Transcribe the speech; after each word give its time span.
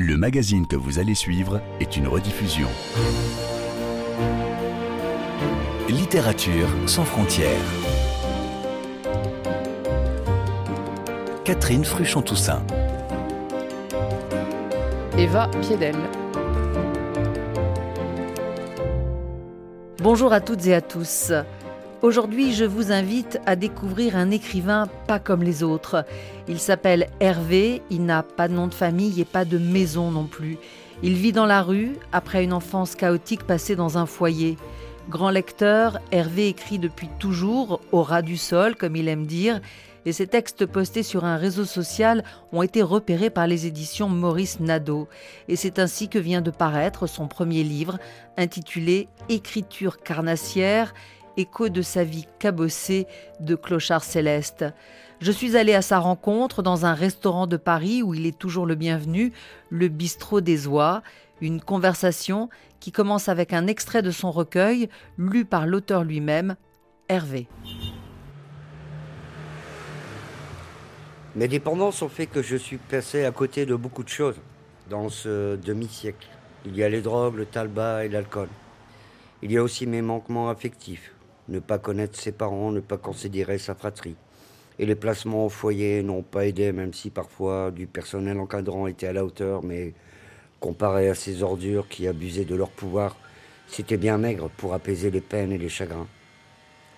Le 0.00 0.16
magazine 0.16 0.68
que 0.68 0.76
vous 0.76 1.00
allez 1.00 1.16
suivre 1.16 1.60
est 1.80 1.96
une 1.96 2.06
rediffusion. 2.06 2.68
Littérature 5.88 6.68
sans 6.86 7.04
frontières. 7.04 7.50
Catherine 11.44 11.84
Fruchon-Toussaint. 11.84 12.64
Eva 15.18 15.50
Piedel. 15.62 15.96
Bonjour 20.00 20.32
à 20.32 20.40
toutes 20.40 20.64
et 20.68 20.74
à 20.74 20.80
tous. 20.80 21.32
Aujourd'hui, 22.00 22.54
je 22.54 22.64
vous 22.64 22.92
invite 22.92 23.40
à 23.44 23.56
découvrir 23.56 24.14
un 24.14 24.30
écrivain 24.30 24.88
pas 25.08 25.18
comme 25.18 25.42
les 25.42 25.64
autres. 25.64 26.04
Il 26.46 26.60
s'appelle 26.60 27.08
Hervé, 27.18 27.82
il 27.90 28.04
n'a 28.04 28.22
pas 28.22 28.46
de 28.46 28.54
nom 28.54 28.68
de 28.68 28.74
famille 28.74 29.20
et 29.20 29.24
pas 29.24 29.44
de 29.44 29.58
maison 29.58 30.12
non 30.12 30.26
plus. 30.26 30.58
Il 31.02 31.14
vit 31.14 31.32
dans 31.32 31.44
la 31.44 31.60
rue 31.60 31.96
après 32.12 32.44
une 32.44 32.52
enfance 32.52 32.94
chaotique 32.94 33.42
passée 33.42 33.74
dans 33.74 33.98
un 33.98 34.06
foyer. 34.06 34.56
Grand 35.10 35.30
lecteur, 35.30 35.98
Hervé 36.12 36.46
écrit 36.46 36.78
depuis 36.78 37.08
toujours 37.18 37.80
au 37.90 38.04
ras 38.04 38.22
du 38.22 38.36
sol, 38.36 38.76
comme 38.76 38.94
il 38.94 39.08
aime 39.08 39.26
dire, 39.26 39.60
et 40.06 40.12
ses 40.12 40.28
textes 40.28 40.66
postés 40.66 41.02
sur 41.02 41.24
un 41.24 41.36
réseau 41.36 41.64
social 41.64 42.22
ont 42.52 42.62
été 42.62 42.80
repérés 42.80 43.30
par 43.30 43.48
les 43.48 43.66
éditions 43.66 44.08
Maurice 44.08 44.60
Nadeau. 44.60 45.08
Et 45.48 45.56
c'est 45.56 45.80
ainsi 45.80 46.08
que 46.08 46.18
vient 46.18 46.42
de 46.42 46.52
paraître 46.52 47.08
son 47.08 47.26
premier 47.26 47.64
livre, 47.64 47.98
intitulé 48.36 49.08
Écriture 49.28 49.98
carnassière 49.98 50.94
écho 51.38 51.68
de 51.68 51.82
sa 51.82 52.04
vie 52.04 52.26
cabossée 52.38 53.06
de 53.40 53.54
clochard 53.54 54.04
céleste. 54.04 54.64
Je 55.20 55.32
suis 55.32 55.56
allée 55.56 55.74
à 55.74 55.82
sa 55.82 55.98
rencontre 55.98 56.62
dans 56.62 56.84
un 56.84 56.94
restaurant 56.94 57.46
de 57.46 57.56
Paris 57.56 58.02
où 58.02 58.14
il 58.14 58.26
est 58.26 58.38
toujours 58.38 58.66
le 58.66 58.74
bienvenu, 58.74 59.32
le 59.70 59.88
bistrot 59.88 60.40
des 60.40 60.66
oies, 60.66 61.02
une 61.40 61.60
conversation 61.60 62.48
qui 62.80 62.92
commence 62.92 63.28
avec 63.28 63.52
un 63.52 63.66
extrait 63.66 64.02
de 64.02 64.10
son 64.10 64.30
recueil, 64.30 64.88
lu 65.16 65.44
par 65.44 65.66
l'auteur 65.66 66.04
lui-même, 66.04 66.56
Hervé. 67.08 67.46
Mes 71.34 71.48
dépendances 71.48 72.02
ont 72.02 72.08
fait 72.08 72.26
que 72.26 72.42
je 72.42 72.56
suis 72.56 72.76
passé 72.76 73.24
à 73.24 73.30
côté 73.30 73.64
de 73.64 73.74
beaucoup 73.74 74.02
de 74.02 74.08
choses 74.08 74.36
dans 74.90 75.08
ce 75.08 75.56
demi-siècle. 75.56 76.28
Il 76.66 76.76
y 76.76 76.82
a 76.82 76.88
les 76.88 77.00
drogues, 77.00 77.36
le 77.36 77.46
tabac 77.46 78.04
et 78.04 78.08
l'alcool. 78.08 78.48
Il 79.42 79.52
y 79.52 79.56
a 79.56 79.62
aussi 79.62 79.86
mes 79.86 80.02
manquements 80.02 80.50
affectifs, 80.50 81.12
ne 81.48 81.58
pas 81.58 81.78
connaître 81.78 82.18
ses 82.18 82.32
parents, 82.32 82.70
ne 82.70 82.80
pas 82.80 82.96
considérer 82.96 83.58
sa 83.58 83.74
fratrie. 83.74 84.16
Et 84.78 84.86
les 84.86 84.94
placements 84.94 85.46
au 85.46 85.48
foyer 85.48 86.02
n'ont 86.02 86.22
pas 86.22 86.46
aidé, 86.46 86.72
même 86.72 86.92
si 86.92 87.10
parfois 87.10 87.70
du 87.70 87.86
personnel 87.86 88.38
encadrant 88.38 88.86
était 88.86 89.08
à 89.08 89.12
la 89.12 89.24
hauteur, 89.24 89.64
mais 89.64 89.94
comparé 90.60 91.08
à 91.08 91.14
ces 91.14 91.42
ordures 91.42 91.88
qui 91.88 92.06
abusaient 92.06 92.44
de 92.44 92.54
leur 92.54 92.70
pouvoir, 92.70 93.16
c'était 93.66 93.96
bien 93.96 94.18
maigre 94.18 94.50
pour 94.56 94.74
apaiser 94.74 95.10
les 95.10 95.20
peines 95.20 95.52
et 95.52 95.58
les 95.58 95.68
chagrins. 95.68 96.06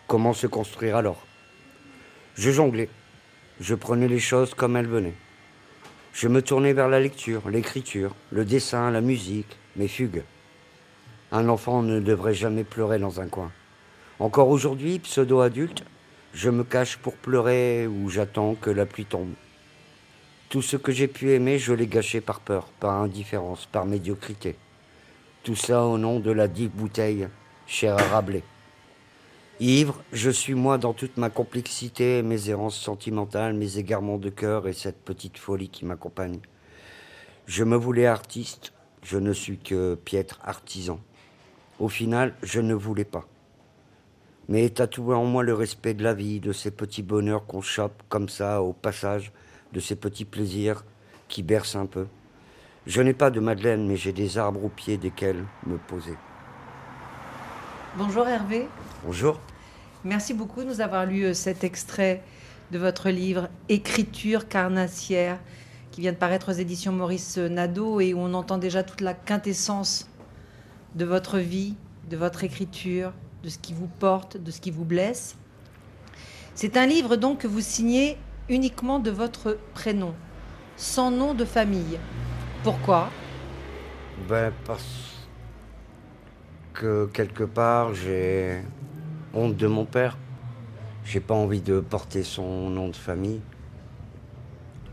Comment 0.06 0.32
se 0.32 0.46
construire 0.46 0.96
alors? 0.96 1.26
Je 2.34 2.50
jonglais. 2.50 2.88
Je 3.60 3.74
prenais 3.74 4.08
les 4.08 4.18
choses 4.18 4.54
comme 4.54 4.76
elles 4.76 4.86
venaient. 4.86 5.16
Je 6.12 6.28
me 6.28 6.42
tournais 6.42 6.72
vers 6.72 6.88
la 6.88 7.00
lecture, 7.00 7.48
l'écriture, 7.48 8.14
le 8.30 8.44
dessin, 8.44 8.90
la 8.90 9.00
musique, 9.00 9.56
mes 9.76 9.88
fugues. 9.88 10.22
Un 11.32 11.48
enfant 11.48 11.82
ne 11.82 12.00
devrait 12.00 12.34
jamais 12.34 12.64
pleurer 12.64 12.98
dans 12.98 13.20
un 13.20 13.28
coin. 13.28 13.52
Encore 14.20 14.50
aujourd'hui, 14.50 14.98
pseudo-adulte, 14.98 15.82
je 16.34 16.50
me 16.50 16.62
cache 16.62 16.98
pour 16.98 17.14
pleurer 17.14 17.86
ou 17.86 18.10
j'attends 18.10 18.54
que 18.54 18.68
la 18.68 18.84
pluie 18.84 19.06
tombe. 19.06 19.32
Tout 20.50 20.60
ce 20.60 20.76
que 20.76 20.92
j'ai 20.92 21.08
pu 21.08 21.30
aimer, 21.32 21.58
je 21.58 21.72
l'ai 21.72 21.86
gâché 21.86 22.20
par 22.20 22.40
peur, 22.40 22.66
par 22.80 23.00
indifférence, 23.00 23.64
par 23.64 23.86
médiocrité. 23.86 24.56
Tout 25.42 25.56
ça 25.56 25.84
au 25.86 25.96
nom 25.96 26.20
de 26.20 26.30
la 26.30 26.48
dite 26.48 26.76
bouteille, 26.76 27.28
chère 27.66 27.96
à 27.96 28.02
Rabelais. 28.02 28.42
Ivre, 29.58 30.02
je 30.12 30.28
suis 30.28 30.54
moi 30.54 30.76
dans 30.76 30.92
toute 30.92 31.16
ma 31.16 31.30
complexité, 31.30 32.20
mes 32.20 32.50
errances 32.50 32.78
sentimentales, 32.78 33.54
mes 33.54 33.78
égarements 33.78 34.18
de 34.18 34.28
cœur 34.28 34.68
et 34.68 34.74
cette 34.74 35.02
petite 35.02 35.38
folie 35.38 35.70
qui 35.70 35.86
m'accompagne. 35.86 36.40
Je 37.46 37.64
me 37.64 37.76
voulais 37.76 38.06
artiste, 38.06 38.74
je 39.02 39.16
ne 39.16 39.32
suis 39.32 39.56
que 39.56 39.94
piètre 39.94 40.40
artisan. 40.44 41.00
Au 41.78 41.88
final, 41.88 42.34
je 42.42 42.60
ne 42.60 42.74
voulais 42.74 43.06
pas 43.06 43.26
mais 44.50 44.68
tatoué 44.68 45.14
en 45.14 45.24
moi 45.24 45.44
le 45.44 45.54
respect 45.54 45.94
de 45.94 46.02
la 46.02 46.12
vie, 46.12 46.40
de 46.40 46.52
ces 46.52 46.72
petits 46.72 47.04
bonheurs 47.04 47.46
qu'on 47.46 47.60
chope 47.60 48.02
comme 48.08 48.28
ça 48.28 48.62
au 48.62 48.72
passage, 48.72 49.30
de 49.72 49.78
ces 49.78 49.94
petits 49.94 50.24
plaisirs 50.24 50.84
qui 51.28 51.44
bercent 51.44 51.76
un 51.76 51.86
peu. 51.86 52.08
Je 52.84 53.00
n'ai 53.00 53.12
pas 53.14 53.30
de 53.30 53.38
Madeleine, 53.38 53.86
mais 53.86 53.96
j'ai 53.96 54.12
des 54.12 54.38
arbres 54.38 54.64
aux 54.64 54.68
pieds 54.68 54.96
desquels 54.96 55.44
me 55.68 55.78
poser. 55.78 56.16
Bonjour 57.96 58.26
Hervé. 58.26 58.66
Bonjour. 59.04 59.38
Merci 60.02 60.34
beaucoup 60.34 60.62
de 60.62 60.66
nous 60.66 60.80
avoir 60.80 61.06
lu 61.06 61.26
euh, 61.26 61.32
cet 61.34 61.62
extrait 61.62 62.24
de 62.72 62.78
votre 62.78 63.08
livre 63.08 63.48
Écriture 63.68 64.48
carnassière 64.48 65.38
qui 65.92 66.00
vient 66.00 66.12
de 66.12 66.16
paraître 66.16 66.50
aux 66.50 66.56
éditions 66.56 66.92
Maurice 66.92 67.38
Nadeau 67.38 68.00
et 68.00 68.14
où 68.14 68.18
on 68.18 68.34
entend 68.34 68.58
déjà 68.58 68.82
toute 68.82 69.00
la 69.00 69.14
quintessence 69.14 70.08
de 70.96 71.04
votre 71.04 71.38
vie, 71.38 71.76
de 72.08 72.16
votre 72.16 72.42
écriture, 72.42 73.12
de 73.42 73.48
ce 73.48 73.58
qui 73.58 73.72
vous 73.72 73.88
porte, 73.98 74.36
de 74.36 74.50
ce 74.50 74.60
qui 74.60 74.70
vous 74.70 74.84
blesse. 74.84 75.36
C'est 76.54 76.76
un 76.76 76.86
livre 76.86 77.16
donc 77.16 77.38
que 77.38 77.46
vous 77.46 77.60
signez 77.60 78.18
uniquement 78.48 78.98
de 78.98 79.10
votre 79.10 79.58
prénom, 79.74 80.14
sans 80.76 81.10
nom 81.10 81.34
de 81.34 81.44
famille. 81.44 81.98
Pourquoi? 82.62 83.10
Ben 84.28 84.52
parce 84.66 85.28
que 86.74 87.06
quelque 87.12 87.44
part 87.44 87.94
j'ai 87.94 88.60
honte 89.32 89.56
de 89.56 89.66
mon 89.66 89.84
père. 89.84 90.18
J'ai 91.04 91.20
pas 91.20 91.34
envie 91.34 91.62
de 91.62 91.80
porter 91.80 92.22
son 92.22 92.68
nom 92.68 92.88
de 92.88 92.96
famille. 92.96 93.40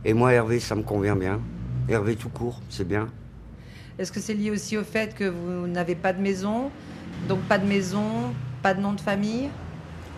Et 0.05 0.13
moi 0.13 0.31
Hervé, 0.31 0.59
ça 0.59 0.75
me 0.75 0.83
convient 0.83 1.15
bien. 1.15 1.41
Hervé 1.89 2.15
tout 2.15 2.29
court, 2.29 2.61
c'est 2.69 2.87
bien. 2.87 3.09
Est-ce 3.99 4.11
que 4.11 4.19
c'est 4.19 4.33
lié 4.33 4.51
aussi 4.51 4.77
au 4.77 4.83
fait 4.83 5.15
que 5.15 5.25
vous 5.25 5.67
n'avez 5.67 5.95
pas 5.95 6.13
de 6.13 6.21
maison? 6.21 6.71
Donc 7.27 7.41
pas 7.41 7.57
de 7.57 7.65
maison, 7.65 8.33
pas 8.61 8.73
de 8.73 8.81
nom 8.81 8.93
de 8.93 9.01
famille 9.01 9.49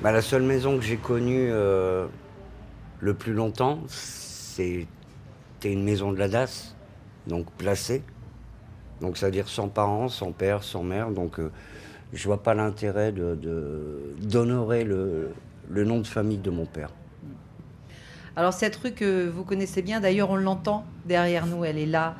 bah, 0.02 0.12
La 0.12 0.22
seule 0.22 0.44
maison 0.44 0.78
que 0.78 0.84
j'ai 0.84 0.98
connue 0.98 1.50
euh, 1.52 2.08
le 3.00 3.14
plus 3.14 3.34
longtemps, 3.34 3.80
c'était 3.88 4.86
une 5.64 5.84
maison 5.84 6.12
de 6.12 6.18
la 6.18 6.28
DAS, 6.28 6.76
donc 7.28 7.50
placée. 7.54 8.04
Donc 9.02 9.18
ça 9.18 9.28
veut 9.28 9.32
dire 9.32 9.48
sans 9.48 9.70
parents, 9.70 10.10
sans 10.10 10.32
père, 10.32 10.64
sans 10.64 10.84
mère. 10.84 11.10
Donc 11.10 11.40
euh, 11.40 11.52
je 12.14 12.24
vois 12.26 12.44
pas 12.44 12.54
l'intérêt 12.54 13.12
d'honorer 13.12 14.84
le, 14.84 15.31
le 15.70 15.84
nom 15.84 16.00
de 16.00 16.08
famille 16.08 16.38
de 16.38 16.52
mon 16.52 16.66
père. 16.66 16.90
Alors 18.36 18.54
cette 18.54 18.76
rue 18.76 18.92
que 18.92 19.28
vous 19.28 19.44
connaissez 19.44 19.81
bien, 19.81 20.00
d'ailleurs 20.00 20.30
on 20.30 20.36
l'entend 20.36 20.86
derrière 21.06 21.46
nous, 21.46 21.66
elle 21.66 21.78
est 21.78 21.86
là, 21.86 22.16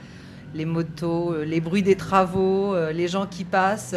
les 0.53 0.66
motos, 0.66 1.34
euh, 1.34 1.44
les 1.44 1.61
bruits 1.61 1.84
des 1.84 1.96
travaux, 1.96 2.75
les 2.91 3.07
gens 3.07 3.28
qui 3.28 3.44
passent 3.44 3.96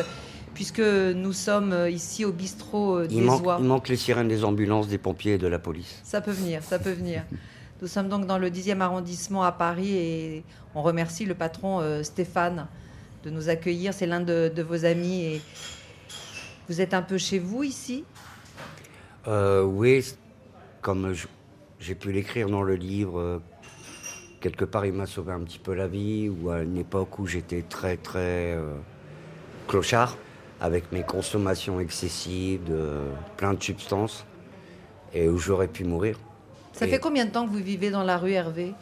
puisque 0.54 0.80
nous 0.80 1.32
sommes 1.32 1.72
euh, 1.72 1.90
ici 1.90 2.24
au 2.24 2.32
bistrot 2.32 2.98
euh, 2.98 3.06
des 3.06 3.16
il 3.16 3.22
manque, 3.22 3.44
Oies. 3.44 3.56
Il 3.60 3.66
manque 3.66 3.88
les 3.88 3.96
sirènes 3.96 4.28
des 4.28 4.44
ambulances, 4.44 4.88
des 4.88 4.98
pompiers 4.98 5.34
et 5.34 5.38
de 5.38 5.46
la 5.46 5.58
police. 5.58 6.00
Ça 6.04 6.20
peut 6.20 6.30
venir, 6.30 6.62
ça 6.62 6.78
peut 6.78 6.92
venir. 6.92 7.24
Nous 7.82 7.88
sommes 7.88 8.08
donc 8.08 8.26
dans 8.26 8.38
le 8.38 8.48
10e 8.48 8.80
arrondissement 8.80 9.42
à 9.42 9.50
Paris 9.50 9.90
et 9.90 10.44
on 10.74 10.82
remercie 10.82 11.24
le 11.24 11.34
patron 11.34 11.80
euh, 11.80 12.02
Stéphane 12.04 12.68
de 13.24 13.30
nous 13.30 13.48
accueillir. 13.48 13.92
C'est 13.92 14.06
l'un 14.06 14.20
de, 14.20 14.62
vos 14.62 14.84
amis 14.84 15.24
et 15.24 15.40
vous 16.68 16.80
êtes 16.80 16.94
un 16.94 17.02
peu 17.02 17.18
chez 17.18 17.40
vous 17.40 17.64
ici? 17.64 18.04
Oui, 19.26 20.04
comme 20.80 21.14
j'ai 21.80 21.94
pu 21.96 22.12
l'écrire 22.12 22.48
dans 22.48 22.62
le 22.62 22.76
livre, 22.76 23.40
quelque 24.40 24.64
part 24.64 24.86
il 24.86 24.92
m'a 24.92 25.06
sauvé 25.06 25.32
un 25.32 25.40
petit 25.40 25.60
peu 25.60 25.74
la 25.74 25.88
vie, 25.88 26.28
ou 26.28 26.50
à 26.50 26.62
une 26.62 26.78
époque 26.78 27.18
où 27.18 27.26
j'étais 27.26 27.62
très 27.62 27.96
très 27.96 28.56
clochard 29.66 30.16
avec 30.62 30.92
mes 30.92 31.02
consommations 31.02 31.80
excessives 31.80 32.62
de 32.64 33.00
plein 33.36 33.52
de 33.52 33.62
substances 33.62 34.24
et 35.12 35.28
où 35.28 35.36
j'aurais 35.36 35.66
pu 35.66 35.82
mourir. 35.82 36.18
Ça 36.72 36.86
fait 36.86 37.00
combien 37.00 37.26
de 37.26 37.30
temps 37.30 37.46
que 37.46 37.50
vous 37.50 37.58
vivez 37.58 37.90
dans 37.90 38.04
la 38.04 38.16
rue 38.16 38.30
Hervé? 38.30 38.72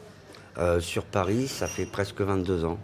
Euh, 0.59 0.79
Sur 0.81 1.05
Paris, 1.05 1.49
ça 1.49 1.67
fait 1.67 1.87
presque 1.87 2.21
22 2.21 2.67
ans. 2.67 2.79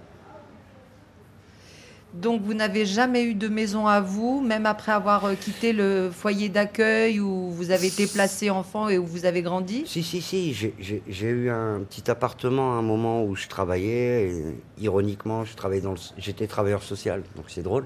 Donc 2.15 2.41
vous 2.41 2.55
n'avez 2.55 2.87
jamais 2.87 3.25
eu 3.25 3.35
de 3.35 3.49
maison 3.49 3.87
à 3.87 4.01
vous, 4.01 4.41
même 4.41 4.65
après 4.65 4.93
avoir 4.93 5.27
euh, 5.27 5.35
quitté 5.35 5.75
le 5.75 6.11
foyer 6.11 6.49
d'accueil 6.49 7.21
où 7.21 7.51
vous 7.51 7.73
avez 7.73 7.89
été 7.89 8.07
placé 8.07 8.49
enfant 8.49 8.89
et 8.89 8.97
où 8.97 9.05
vous 9.05 9.27
avez 9.27 9.43
grandi? 9.43 9.83
Si, 9.87 10.03
si, 10.03 10.23
si. 10.23 10.55
J'ai 10.55 11.29
eu 11.29 11.51
un 11.51 11.81
petit 11.81 12.11
appartement 12.11 12.73
à 12.73 12.77
un 12.77 12.83
moment 12.83 13.23
où 13.23 13.37
je 13.37 13.49
travaillais. 13.49 14.31
Et, 14.31 14.43
ironiquement, 14.79 15.45
j'étais 16.17 16.47
travailleur 16.47 16.83
social, 16.83 17.23
donc 17.37 17.47
c'est 17.49 17.63
drôle. 17.63 17.85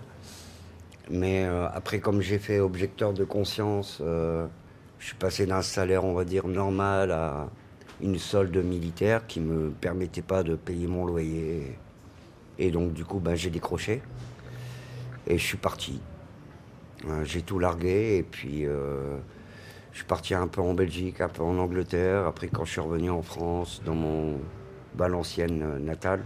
Mais 1.08 1.44
euh, 1.44 1.68
après, 1.72 2.00
comme 2.00 2.20
j'ai 2.20 2.38
fait 2.38 2.60
objecteur 2.60 3.12
de 3.12 3.24
conscience, 3.24 3.98
euh, 4.00 4.46
je 4.98 5.06
suis 5.06 5.16
passé 5.16 5.46
d'un 5.46 5.62
salaire, 5.62 6.04
on 6.04 6.12
va 6.12 6.24
dire, 6.24 6.46
normal 6.46 7.10
à 7.10 7.48
une 8.00 8.18
solde 8.18 8.56
militaire 8.56 9.26
qui 9.26 9.40
ne 9.40 9.46
me 9.46 9.70
permettait 9.70 10.22
pas 10.22 10.42
de 10.42 10.56
payer 10.56 10.86
mon 10.86 11.06
loyer. 11.06 11.76
Et 12.58 12.70
donc, 12.70 12.92
du 12.92 13.04
coup, 13.04 13.18
ben, 13.18 13.34
j'ai 13.34 13.50
décroché. 13.50 14.02
Et 15.26 15.38
je 15.38 15.44
suis 15.44 15.56
parti. 15.56 16.00
Euh, 17.08 17.24
j'ai 17.24 17.42
tout 17.42 17.58
largué. 17.58 18.18
Et 18.18 18.22
puis, 18.22 18.64
je 18.64 19.96
suis 19.96 20.04
parti 20.04 20.34
un 20.34 20.46
peu 20.46 20.60
en 20.60 20.74
Belgique, 20.74 21.20
un 21.20 21.28
peu 21.28 21.42
en 21.42 21.58
Angleterre. 21.58 22.26
Après, 22.26 22.48
quand 22.48 22.64
je 22.64 22.72
suis 22.72 22.80
revenu 22.80 23.10
en 23.10 23.22
France, 23.22 23.82
dans 23.84 23.94
mon 23.94 24.38
Valenciennes 24.94 25.78
natale, 25.84 26.24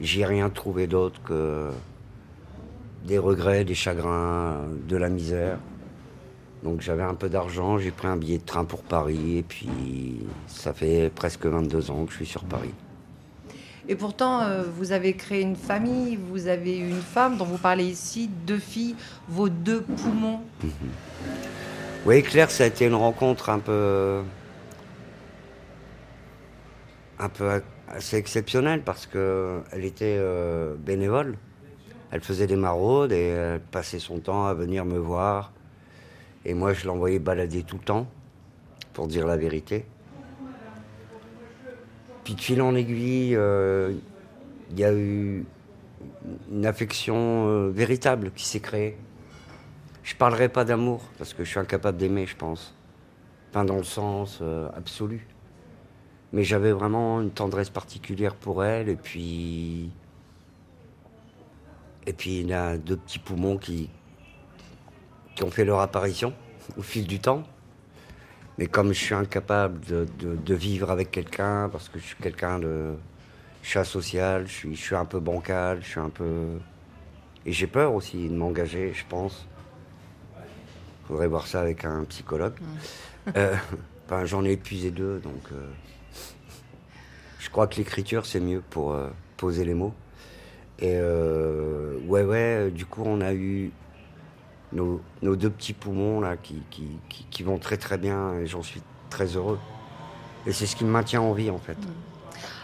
j'ai 0.00 0.24
rien 0.24 0.48
trouvé 0.48 0.86
d'autre 0.86 1.20
que 1.22 1.70
des 3.06 3.18
regrets, 3.18 3.64
des 3.64 3.74
chagrins, 3.74 4.58
de 4.88 4.96
la 4.96 5.08
misère. 5.08 5.58
Donc 6.62 6.82
j'avais 6.82 7.02
un 7.02 7.14
peu 7.14 7.28
d'argent, 7.28 7.78
j'ai 7.78 7.90
pris 7.90 8.06
un 8.06 8.16
billet 8.16 8.38
de 8.38 8.44
train 8.44 8.64
pour 8.64 8.82
Paris 8.82 9.38
et 9.38 9.42
puis 9.42 9.70
ça 10.46 10.72
fait 10.72 11.10
presque 11.14 11.46
22 11.46 11.90
ans 11.90 12.04
que 12.04 12.12
je 12.12 12.16
suis 12.16 12.26
sur 12.26 12.44
Paris. 12.44 12.74
Et 13.88 13.96
pourtant, 13.96 14.42
euh, 14.42 14.62
vous 14.76 14.92
avez 14.92 15.14
créé 15.14 15.40
une 15.40 15.56
famille, 15.56 16.16
vous 16.16 16.46
avez 16.48 16.76
une 16.76 17.00
femme 17.00 17.38
dont 17.38 17.44
vous 17.44 17.58
parlez 17.58 17.86
ici, 17.86 18.28
deux 18.46 18.58
filles, 18.58 18.94
vos 19.26 19.48
deux 19.48 19.80
poumons. 19.80 20.40
Mhm. 20.62 20.70
Oui, 22.06 22.22
Claire, 22.22 22.50
ça 22.50 22.64
a 22.64 22.66
été 22.66 22.86
une 22.86 22.94
rencontre 22.94 23.50
un 23.50 23.58
peu, 23.58 24.20
un 27.18 27.28
peu 27.28 27.62
assez 27.88 28.16
exceptionnelle 28.16 28.82
parce 28.82 29.06
qu'elle 29.06 29.84
était 29.84 30.16
euh, 30.18 30.74
bénévole. 30.78 31.36
Elle 32.10 32.20
faisait 32.20 32.46
des 32.46 32.56
maraudes 32.56 33.12
et 33.12 33.28
elle 33.28 33.60
passait 33.60 33.98
son 33.98 34.18
temps 34.18 34.46
à 34.46 34.54
venir 34.54 34.84
me 34.84 34.98
voir 34.98 35.52
et 36.44 36.54
moi, 36.54 36.72
je 36.72 36.86
l'envoyais 36.86 37.18
balader 37.18 37.62
tout 37.62 37.76
le 37.76 37.84
temps, 37.84 38.06
pour 38.94 39.06
dire 39.06 39.26
la 39.26 39.36
vérité. 39.36 39.84
Puis 42.24 42.34
de 42.34 42.40
fil 42.40 42.62
en 42.62 42.74
aiguille, 42.74 43.34
euh, 43.36 43.92
il 44.70 44.78
y 44.78 44.84
a 44.84 44.92
eu 44.92 45.44
une 46.50 46.66
affection 46.66 47.48
euh, 47.48 47.70
véritable 47.70 48.30
qui 48.30 48.46
s'est 48.46 48.60
créée. 48.60 48.96
Je 50.02 50.14
parlerai 50.16 50.48
pas 50.48 50.64
d'amour, 50.64 51.02
parce 51.18 51.34
que 51.34 51.44
je 51.44 51.50
suis 51.50 51.60
incapable 51.60 51.98
d'aimer, 51.98 52.26
je 52.26 52.36
pense. 52.36 52.74
Enfin, 53.50 53.64
dans 53.64 53.76
le 53.76 53.84
sens 53.84 54.38
euh, 54.40 54.68
absolu. 54.74 55.26
Mais 56.32 56.44
j'avais 56.44 56.72
vraiment 56.72 57.20
une 57.20 57.32
tendresse 57.32 57.70
particulière 57.70 58.34
pour 58.34 58.64
elle, 58.64 58.88
et 58.88 58.96
puis. 58.96 59.90
Et 62.06 62.12
puis, 62.12 62.40
il 62.40 62.48
y 62.48 62.54
a 62.54 62.76
deux 62.78 62.96
petits 62.96 63.18
poumons 63.18 63.58
qui, 63.58 63.90
qui 65.34 65.44
ont 65.44 65.50
fait 65.50 65.64
leur 65.64 65.80
apparition 65.80 66.32
au 66.76 66.82
fil 66.82 67.06
du 67.06 67.18
temps. 67.20 67.44
Mais 68.58 68.66
comme 68.66 68.92
je 68.92 68.98
suis 68.98 69.14
incapable 69.14 69.80
de, 69.80 70.54
vivre 70.54 70.90
avec 70.90 71.10
quelqu'un, 71.10 71.68
parce 71.70 71.88
que 71.88 71.98
je 71.98 72.04
suis 72.04 72.16
quelqu'un 72.16 72.58
de. 72.58 72.94
Je 73.62 73.68
suis 73.68 73.78
asocial, 73.78 74.46
je 74.46 74.52
suis, 74.52 74.76
je 74.76 74.80
suis 74.80 74.94
un 74.94 75.04
peu 75.04 75.20
bancal, 75.20 75.80
je 75.82 75.88
suis 75.88 76.00
un 76.00 76.10
peu. 76.10 76.58
Et 77.46 77.52
j'ai 77.52 77.66
peur 77.66 77.94
aussi 77.94 78.28
de 78.28 78.34
m'engager, 78.34 78.92
je 78.92 79.04
pense. 79.08 79.46
Il 80.36 81.06
faudrait 81.08 81.26
voir 81.26 81.46
ça 81.46 81.60
avec 81.60 81.84
un 81.84 82.04
psychologue. 82.04 82.54
Euh, 83.36 83.56
enfin, 84.06 84.24
J'en 84.24 84.44
ai 84.44 84.52
épuisé 84.52 84.90
deux, 84.90 85.20
donc. 85.20 85.42
Euh, 85.52 85.70
je 87.38 87.48
crois 87.48 87.66
que 87.66 87.76
l'écriture, 87.76 88.26
c'est 88.26 88.40
mieux 88.40 88.62
pour 88.68 88.92
euh, 88.92 89.08
poser 89.38 89.64
les 89.64 89.74
mots. 89.74 89.94
Et 90.80 90.98
ouais, 92.08 92.22
ouais, 92.22 92.70
du 92.70 92.86
coup, 92.86 93.02
on 93.04 93.20
a 93.20 93.34
eu 93.34 93.70
nos, 94.72 95.00
deux 95.22 95.50
petits 95.50 95.72
poumons 95.72 96.20
là 96.20 96.36
qui, 96.36 97.42
vont 97.42 97.58
très 97.58 97.76
très 97.76 97.98
bien 97.98 98.34
et 98.34 98.46
j'en 98.46 98.62
suis 98.62 98.82
très 99.08 99.26
heureux. 99.26 99.58
Et 100.46 100.52
c'est 100.52 100.66
ce 100.66 100.76
qui 100.76 100.84
me 100.84 100.90
maintient 100.90 101.20
en 101.20 101.32
vie 101.32 101.50
en 101.50 101.58
fait. 101.58 101.76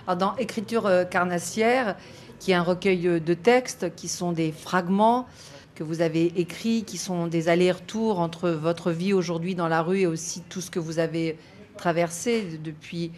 Alors 0.06 0.16
dans 0.16 0.36
Écriture 0.36 0.86
euh, 0.86 1.04
carnassière, 1.04 1.96
qui 2.38 2.52
est 2.52 2.54
un 2.54 2.62
recueil 2.62 3.06
euh, 3.08 3.20
de 3.20 3.34
textes 3.34 3.94
qui 3.96 4.08
sont 4.08 4.32
des 4.32 4.52
fragments 4.52 5.26
que 5.74 5.82
vous 5.84 6.00
avez 6.00 6.32
écrits, 6.36 6.84
qui 6.84 6.96
sont 6.96 7.26
des 7.26 7.48
allers-retours 7.48 8.20
entre 8.20 8.50
votre 8.50 8.92
vie 8.92 9.12
aujourd'hui 9.12 9.54
dans 9.54 9.68
la 9.68 9.82
rue 9.82 10.00
et 10.00 10.06
aussi 10.06 10.42
tout 10.48 10.60
ce 10.60 10.70
que 10.70 10.78
vous 10.78 10.98
avez 10.98 11.36
traversé 11.76 12.58
depuis, 12.62 13.12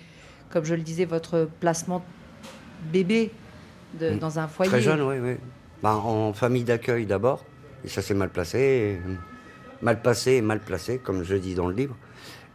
comme 0.50 0.64
je 0.64 0.74
le 0.74 0.82
disais, 0.82 1.04
votre 1.04 1.48
placement 1.60 2.04
bébé 2.92 3.30
de, 3.94 4.10
mm. 4.10 4.18
dans 4.18 4.38
un 4.38 4.48
foyer. 4.48 4.70
Très 4.70 4.80
jeune, 4.80 5.02
oui, 5.02 5.16
oui. 5.20 5.36
Ben, 5.82 5.92
en 5.92 6.32
famille 6.32 6.64
d'accueil 6.64 7.06
d'abord. 7.06 7.44
Et 7.84 7.88
ça 7.88 8.02
s'est 8.02 8.14
mal 8.14 8.30
placé, 8.30 8.98
mal 9.82 10.02
passé 10.02 10.32
et 10.32 10.42
mal 10.42 10.60
placé, 10.60 10.98
comme 10.98 11.22
je 11.22 11.36
dis 11.36 11.54
dans 11.54 11.68
le 11.68 11.74
livre. 11.74 11.96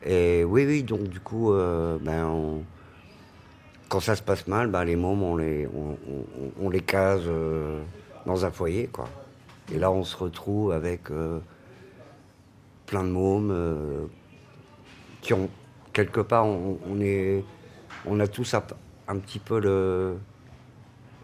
Et 0.06 0.44
oui, 0.44 0.66
oui, 0.66 0.84
donc 0.84 1.04
du 1.04 1.20
coup, 1.20 1.54
euh, 1.54 1.98
ben, 2.02 2.62
quand 3.88 4.02
ça 4.02 4.16
se 4.16 4.22
passe 4.22 4.48
mal, 4.48 4.68
ben, 4.68 4.84
les 4.84 4.98
mômes, 4.98 5.24
on 5.24 5.38
les, 5.38 5.68
on, 6.62 6.70
les 6.70 6.82
case 6.82 7.24
euh, 7.26 7.82
dans 8.26 8.46
un 8.46 8.52
foyer, 8.52 8.88
quoi. 8.88 9.08
Et 9.74 9.80
là, 9.80 9.90
on 9.92 10.04
se 10.04 10.18
retrouve 10.18 10.74
avec 10.74 11.10
euh, 11.10 11.40
plein 12.86 13.04
de 13.04 13.10
mômes 13.10 14.10
qui 15.22 15.34
ont, 15.34 15.50
quelque 15.94 16.20
part, 16.20 16.46
on, 16.46 17.00
est, 17.00 17.46
on 18.06 18.20
a 18.20 18.28
tous 18.28 18.54
un, 18.56 18.64
un 19.08 19.18
petit 19.20 19.40
peu 19.40 19.62
le, 19.62 20.18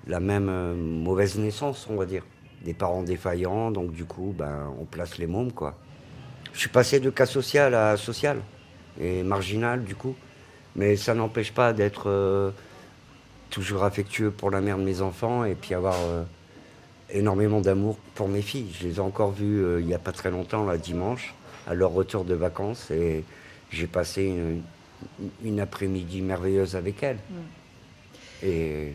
la 0.09 0.19
même 0.19 0.75
mauvaise 0.75 1.37
naissance, 1.37 1.87
on 1.89 1.95
va 1.95 2.05
dire 2.05 2.23
des 2.63 2.73
parents 2.73 3.03
défaillants, 3.03 3.71
donc 3.71 3.93
du 3.93 4.05
coup, 4.05 4.33
ben, 4.37 4.73
on 4.79 4.85
place 4.85 5.17
les 5.17 5.27
mômes, 5.27 5.51
quoi. 5.51 5.75
Je 6.53 6.59
suis 6.59 6.69
passé 6.69 6.99
de 6.99 7.09
cas 7.09 7.25
social 7.25 7.73
à 7.73 7.95
social, 7.95 8.41
et 8.99 9.23
marginal, 9.23 9.83
du 9.83 9.95
coup. 9.95 10.15
Mais 10.75 10.95
ça 10.95 11.13
n'empêche 11.13 11.53
pas 11.53 11.73
d'être 11.73 12.09
euh, 12.09 12.51
toujours 13.49 13.83
affectueux 13.83 14.31
pour 14.31 14.51
la 14.51 14.61
mère 14.61 14.77
de 14.77 14.83
mes 14.83 15.01
enfants, 15.01 15.45
et 15.45 15.55
puis 15.55 15.73
avoir 15.73 15.95
euh, 15.95 16.23
énormément 17.11 17.61
d'amour 17.61 17.97
pour 18.15 18.27
mes 18.27 18.41
filles. 18.41 18.71
Je 18.79 18.87
les 18.87 18.95
ai 18.97 18.99
encore 18.99 19.31
vues 19.31 19.63
euh, 19.63 19.79
il 19.79 19.87
n'y 19.87 19.93
a 19.93 19.99
pas 19.99 20.11
très 20.11 20.31
longtemps, 20.31 20.65
là, 20.65 20.77
dimanche, 20.77 21.33
à 21.67 21.73
leur 21.73 21.91
retour 21.91 22.25
de 22.25 22.33
vacances, 22.33 22.91
et 22.91 23.23
j'ai 23.71 23.87
passé 23.87 24.33
une, 25.43 25.59
après-midi 25.59 26.21
merveilleuse 26.21 26.75
avec 26.75 27.03
elles. 27.03 27.19
Mm. 27.29 28.45
Et 28.45 28.93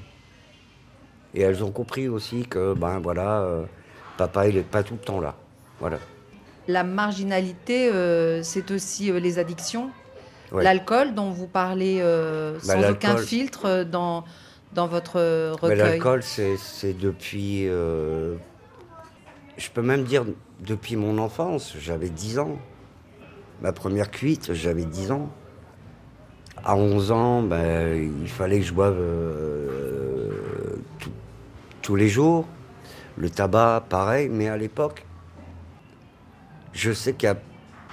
et 1.34 1.42
elles 1.42 1.62
ont 1.64 1.70
compris 1.70 2.08
aussi 2.08 2.46
que, 2.46 2.74
ben 2.74 3.00
voilà, 3.00 3.40
euh, 3.40 3.64
papa, 4.16 4.48
il 4.48 4.54
n'est 4.54 4.62
pas 4.62 4.82
tout 4.82 4.94
le 4.94 5.00
temps 5.00 5.20
là. 5.20 5.34
Voilà. 5.80 5.98
La 6.68 6.84
marginalité, 6.84 7.90
euh, 7.92 8.42
c'est 8.42 8.70
aussi 8.70 9.10
euh, 9.10 9.18
les 9.18 9.38
addictions. 9.38 9.90
L'alcool, 10.52 11.14
dont 11.14 11.30
vous 11.30 11.48
parlez 11.48 12.00
bah, 12.00 12.60
sans 12.60 12.90
aucun 12.90 13.16
filtre 13.16 13.82
dans, 13.82 14.22
dans 14.72 14.86
votre 14.86 15.50
recueil. 15.60 15.78
L'alcool, 15.78 16.22
c'est 16.22 16.92
depuis. 16.96 17.64
je 17.64 18.36
peux 19.72 19.82
même 19.82 20.04
dire 20.04 20.24
depuis 20.60 20.94
mon 20.94 21.18
enfance. 21.18 21.74
J'avais 21.80 22.08
10 22.08 22.38
ans. 22.38 22.56
Ma 23.62 23.72
première 23.72 24.12
cuite, 24.12 24.52
j'avais 24.52 24.84
10 24.84 25.10
ans. 25.10 25.28
À 26.64 26.76
11 26.76 27.10
ans, 27.10 27.42
ben, 27.42 28.14
il 28.22 28.28
fallait 28.28 28.60
que 28.60 28.66
je 28.66 28.74
boive 28.74 29.02
tous 31.84 31.94
les 31.94 32.08
jours. 32.08 32.46
Le 33.16 33.30
tabac, 33.30 33.84
pareil, 33.88 34.28
mais 34.28 34.48
à 34.48 34.56
l'époque, 34.56 35.04
je 36.72 36.90
sais 36.90 37.12
qu'il 37.12 37.28
y 37.28 37.30
a 37.30 37.36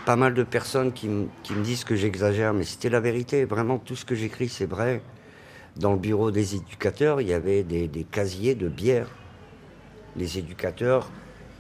pas 0.06 0.16
mal 0.16 0.34
de 0.34 0.42
personnes 0.42 0.94
qui, 0.94 1.08
me 1.08 1.28
disent 1.64 1.84
que 1.84 1.96
j'exagère, 1.96 2.56
mais 2.56 2.64
c'était 2.64 2.90
la 2.90 3.02
vérité. 3.02 3.46
Vraiment, 3.46 3.78
tout 3.78 3.96
ce 3.96 4.06
que 4.06 4.16
j'écris, 4.16 4.50
c'est 4.50 4.66
vrai. 4.66 5.04
Dans 5.76 5.92
le 5.92 6.00
bureau 6.00 6.32
des 6.32 6.56
éducateurs, 6.56 7.22
il 7.22 7.28
y 7.28 7.34
avait 7.34 7.64
des, 7.64 8.08
casiers 8.10 8.56
de 8.56 8.68
bière. 8.68 9.08
Les 10.16 10.40
éducateurs 10.40 11.12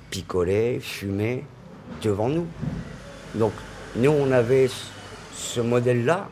picolaient, 0.09 0.79
fumaient 0.79 1.43
devant 2.01 2.29
nous. 2.29 2.47
Donc, 3.35 3.53
nous, 3.95 4.09
on 4.09 4.31
avait 4.31 4.69
ce 5.33 5.59
modèle-là 5.59 6.29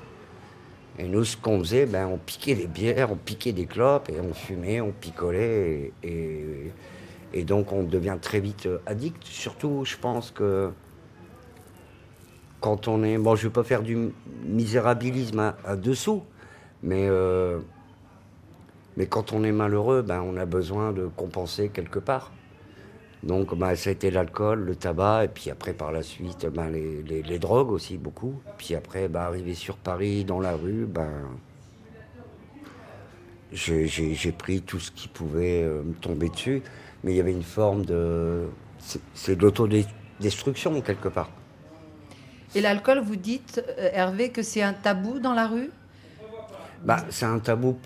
et 0.99 1.07
nous, 1.07 1.23
ce 1.23 1.37
qu'on 1.37 1.59
faisait, 1.59 1.85
ben, 1.85 2.07
on 2.07 2.17
piquait 2.17 2.55
des 2.55 2.67
bières, 2.67 3.09
on 3.09 3.15
piquait 3.15 3.53
des 3.53 3.65
clopes, 3.65 4.09
et 4.09 4.19
on 4.19 4.33
fumait, 4.33 4.81
on 4.81 4.91
picolait. 4.91 5.93
Et, 6.03 7.43
donc, 7.43 7.71
on 7.71 7.83
devient 7.83 8.17
très 8.21 8.41
vite 8.41 8.67
addict. 8.85 9.23
Surtout, 9.23 9.85
je 9.85 9.95
pense 9.95 10.29
que 10.31 10.71
quand 12.59 12.89
on 12.89 13.01
est. 13.03 13.17
Bon, 13.17 13.35
je 13.35 13.45
ne 13.45 13.49
vais 13.49 13.53
pas 13.53 13.63
faire 13.63 13.81
du 13.81 14.09
misérabilisme 14.43 15.53
à, 15.63 15.75
dessous, 15.77 16.23
mais, 16.83 17.07
euh, 17.07 17.59
mais 18.97 19.05
quand 19.05 19.31
on 19.31 19.45
est 19.45 19.53
malheureux, 19.53 20.01
ben, 20.01 20.21
on 20.21 20.35
a 20.35 20.45
besoin 20.45 20.91
de 20.91 21.07
compenser 21.07 21.69
quelque 21.69 21.99
part. 21.99 22.33
Donc 23.23 23.53
bah, 23.55 23.75
ça 23.75 23.89
a 23.89 23.93
été 23.93 24.11
l'alcool, 24.11 24.61
le 24.61 24.75
tabac, 24.75 25.25
et 25.25 25.27
puis 25.27 25.49
après 25.49 25.73
par 25.73 25.91
la 25.91 26.03
suite 26.03 26.45
ben, 26.45 26.69
les, 26.69 27.39
drogues 27.39 27.71
aussi 27.71 27.97
beaucoup. 27.97 28.41
Puis 28.57 28.75
après, 28.75 29.07
bah, 29.09 29.25
arrivé 29.25 29.53
sur 29.55 29.75
Paris, 29.75 30.23
dans 30.23 30.39
la 30.39 30.55
rue, 30.55 30.85
ben, 30.85 31.27
j'ai 33.51 34.31
pris 34.31 34.61
tout 34.61 34.79
ce 34.79 34.91
qui 34.91 35.07
pouvait 35.07 35.63
euh, 35.63 35.83
me 35.83 35.93
tomber 35.93 36.29
dessus. 36.29 36.61
Mais 37.03 37.13
il 37.13 37.17
y 37.17 37.19
avait 37.19 37.31
une 37.31 37.43
forme 37.43 37.85
de... 37.85 38.47
C'est 39.13 39.35
de 39.35 39.41
l'autodestruction 39.41 40.81
quelque 40.81 41.09
part. 41.09 41.29
Et 42.55 42.61
l'alcool, 42.61 42.99
vous 42.99 43.15
dites, 43.15 43.63
euh, 43.77 43.89
Hervé, 43.93 44.29
que 44.29 44.41
c'est 44.41 44.61
un 44.61 44.73
tabou 44.73 45.19
dans 45.19 45.33
la 45.33 45.47
rue? 45.47 45.69
Bah, 46.83 47.05
C'est 47.09 47.25
un 47.25 47.39
tabou 47.39 47.77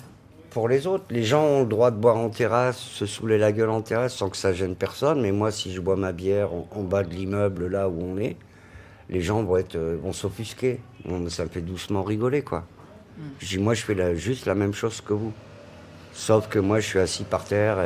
pour 0.54 0.70
les 0.70 0.88
autres. 0.88 1.06
Les 1.10 1.24
gens 1.24 1.44
ont 1.44 1.60
le 1.62 1.68
droit 1.68 1.92
de 1.92 1.98
boire 1.98 2.16
en 2.16 2.30
terrasse, 2.30 2.78
se 2.78 3.06
saouler 3.06 3.38
la 3.38 3.52
gueule 3.52 3.72
en 3.72 3.82
terrasse 3.82 4.16
sans 4.16 4.30
que 4.30 4.38
ça 4.38 4.54
gêne 4.54 4.76
personne. 4.76 5.22
Mais 5.22 5.32
moi, 5.32 5.52
si 5.52 5.74
je 5.74 5.82
bois 5.82 5.96
ma 5.96 6.12
bière 6.12 6.50
en, 6.54 6.84
bas 6.84 7.04
de 7.04 7.10
l'immeuble, 7.10 7.68
là 7.68 7.90
où 7.90 8.00
on 8.02 8.18
est, 8.18 8.38
les 9.10 9.22
gens 9.22 9.44
vont, 9.44 9.58
être, 9.58 9.76
euh, 9.76 9.98
vont 10.02 10.14
s'offusquer. 10.14 10.80
ça 11.30 11.44
me 11.44 11.50
fait 11.50 11.62
doucement 11.62 12.04
rigoler, 12.04 12.44
quoi. 12.44 12.66
Mm. 13.18 13.22
Je 13.40 13.48
dis, 13.48 13.58
moi, 13.58 13.74
je 13.74 13.84
fais 13.84 14.16
juste 14.16 14.46
la 14.46 14.56
même 14.56 14.74
chose 14.74 15.02
que 15.02 15.14
vous. 15.14 15.34
Sauf 16.14 16.48
que 16.48 16.60
moi, 16.60 16.80
je 16.80 16.88
suis 16.88 17.00
assis 17.00 17.24
par 17.24 17.44
terre 17.44 17.78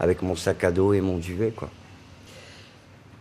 avec 0.00 0.22
mon 0.22 0.34
sac 0.34 0.64
à 0.64 0.72
dos 0.72 0.94
et 0.94 1.00
mon 1.00 1.18
duvet, 1.18 1.50
quoi. 1.50 1.68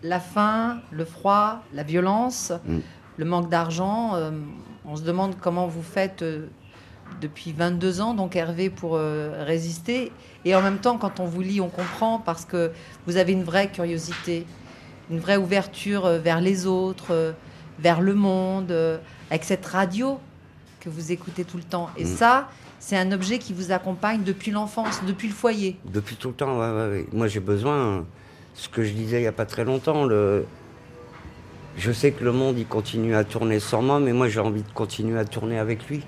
La 0.04 0.20
faim, 0.20 0.80
le 0.92 1.06
froid, 1.06 1.62
la 1.74 1.84
violence, 1.84 2.54
mm. 2.66 2.80
le 3.18 3.26
manque 3.26 3.50
d'argent, 3.50 4.16
euh, 4.16 4.32
on 4.86 4.96
se 4.96 5.04
demande 5.04 5.36
comment 5.42 5.68
vous 5.68 5.82
faites 5.82 6.22
euh, 6.22 6.48
depuis 7.22 7.52
22 7.52 8.02
ans, 8.02 8.14
donc 8.14 8.36
Hervé, 8.36 8.70
pour 8.70 8.96
euh, 8.96 9.44
résister. 9.44 10.12
Et 10.46 10.56
en 10.56 10.62
même 10.62 10.78
temps, 10.78 10.98
quand 10.98 11.20
on 11.20 11.26
vous 11.26 11.42
lit, 11.42 11.62
on 11.62 11.70
comprend 11.70 12.20
parce 12.20 12.46
que 12.46 12.72
vous 13.06 13.18
avez 13.18 13.34
une 13.34 13.44
vraie 13.44 13.70
curiosité, 13.70 14.46
une 15.10 15.20
vraie 15.20 15.38
ouverture 15.38 16.06
euh, 16.06 16.20
vers 16.20 16.42
les 16.42 16.66
autres, 16.66 17.12
euh, 17.12 17.32
vers 17.80 18.02
le 18.02 18.14
monde, 18.14 18.74
avec 19.30 19.44
cette 19.44 19.66
radio 19.66 20.20
que 20.80 20.90
vous 20.90 21.12
écoutez 21.12 21.44
tout 21.44 21.58
le 21.58 21.64
temps. 21.64 21.90
Et 21.98 22.06
mm. 22.06 22.08
ça, 22.08 22.50
c'est 22.80 22.98
un 22.98 23.12
objet 23.12 23.40
qui 23.40 23.54
vous 23.54 23.72
accompagne 23.72 24.24
depuis 24.24 24.52
l'enfance, 24.52 25.02
depuis 25.06 25.28
le 25.28 25.34
foyer. 25.34 25.78
Depuis 25.86 26.16
tout 26.16 26.30
le 26.30 26.34
temps. 26.34 26.60
Moi, 27.14 27.28
j'ai 27.28 27.40
besoin, 27.40 28.06
ce 28.54 28.70
que 28.70 28.84
je 28.84 28.94
disais 28.94 29.18
il 29.18 29.22
n'y 29.22 29.28
a 29.28 29.32
pas 29.32 29.46
très 29.46 29.64
longtemps, 29.64 30.06
le... 30.06 30.46
je 31.78 31.92
sais 31.92 32.12
que 32.12 32.24
le 32.24 32.32
monde, 32.32 32.58
il 32.58 32.66
continue 32.66 33.16
à 33.16 33.24
tourner 33.24 33.60
sans 33.60 33.82
moi, 33.84 34.00
mais 34.00 34.14
moi, 34.14 34.28
j'ai 34.28 34.40
envie 34.40 34.64
de 34.64 34.72
continuer 34.72 35.20
à 35.20 35.26
tourner 35.26 35.60
avec 35.60 35.88
lui. 35.88 36.04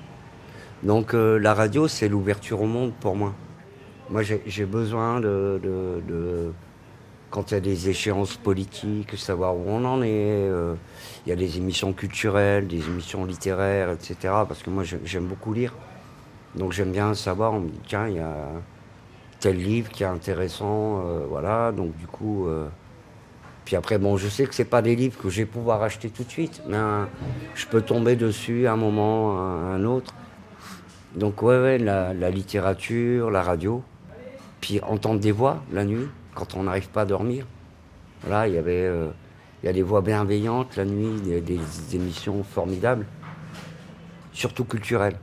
Donc 0.83 1.13
euh, 1.13 1.37
la 1.37 1.53
radio, 1.53 1.87
c'est 1.87 2.07
l'ouverture 2.07 2.61
au 2.61 2.65
monde 2.65 2.93
pour 2.99 3.15
moi. 3.15 3.33
Moi, 4.09 4.21
j'ai 4.23 4.65
besoin 4.65 5.19
de, 5.19 6.51
quand 7.29 7.51
il 7.51 7.53
y 7.53 7.57
a 7.57 7.59
des 7.59 7.89
échéances 7.89 8.37
politiques, 8.37 9.15
savoir 9.17 9.55
où 9.55 9.65
on 9.67 9.85
en 9.85 10.01
est. 10.01 10.07
Euh, 10.07 10.73
il 11.25 11.29
y 11.29 11.33
a 11.33 11.35
des 11.35 11.57
émissions 11.57 11.93
culturelles, 11.93 12.67
des 12.67 12.87
émissions 12.87 13.25
littéraires, 13.25 13.91
etc. 13.91 14.15
Parce 14.47 14.63
que 14.63 14.71
moi, 14.71 14.83
j'aime 14.83 15.25
beaucoup 15.25 15.53
lire. 15.53 15.75
Donc 16.55 16.71
j'aime 16.71 16.91
bien 16.91 17.13
savoir, 17.13 17.53
on 17.53 17.59
me 17.59 17.69
dit, 17.69 17.79
tiens, 17.87 18.07
il 18.07 18.15
y 18.15 18.19
a 18.19 18.35
tel 19.39 19.57
livre 19.57 19.89
qui 19.89 20.03
est 20.03 20.07
intéressant, 20.07 21.03
euh, 21.05 21.25
voilà. 21.27 21.71
Donc 21.71 21.95
du 21.97 22.07
coup... 22.07 22.47
Puis 23.65 23.75
après, 23.75 23.99
bon, 23.99 24.17
je 24.17 24.27
sais 24.27 24.47
que 24.47 24.55
c'est 24.55 24.65
pas 24.65 24.81
des 24.81 24.95
livres 24.95 25.19
que 25.21 25.29
je 25.29 25.41
vais 25.41 25.45
pouvoir 25.45 25.83
acheter 25.83 26.09
tout 26.09 26.23
de 26.23 26.31
suite, 26.31 26.63
mais 26.67 26.77
je 27.53 27.67
peux 27.67 27.81
tomber 27.81 28.15
dessus 28.15 28.65
à 28.65 28.73
un 28.73 28.75
moment, 28.75 29.37
à 29.37 29.75
un 29.75 29.83
autre. 29.83 30.11
Donc 31.15 31.41
ouais, 31.41 31.59
ouais 31.59 31.77
la, 31.77 32.29
littérature, 32.29 33.31
la 33.31 33.41
radio, 33.41 33.83
puis 34.61 34.79
entendre 34.81 35.19
des 35.19 35.31
voix 35.31 35.63
la 35.71 35.83
nuit 35.83 36.07
quand 36.35 36.55
on 36.55 36.63
n'arrive 36.63 36.89
pas 36.89 37.01
à 37.01 37.05
dormir. 37.05 37.45
Voilà, 38.21 38.47
il 38.47 38.53
y 38.53 38.57
avait, 38.57 38.85
euh, 38.85 39.09
il 39.63 39.65
y 39.65 39.69
a 39.69 39.73
des 39.73 39.81
voix 39.81 40.01
bienveillantes 40.01 40.75
la 40.75 40.85
nuit, 40.85 41.19
des, 41.21 41.59
émissions 41.95 42.43
formidables, 42.43 43.05
surtout 44.33 44.65
culturelles. 44.65 45.17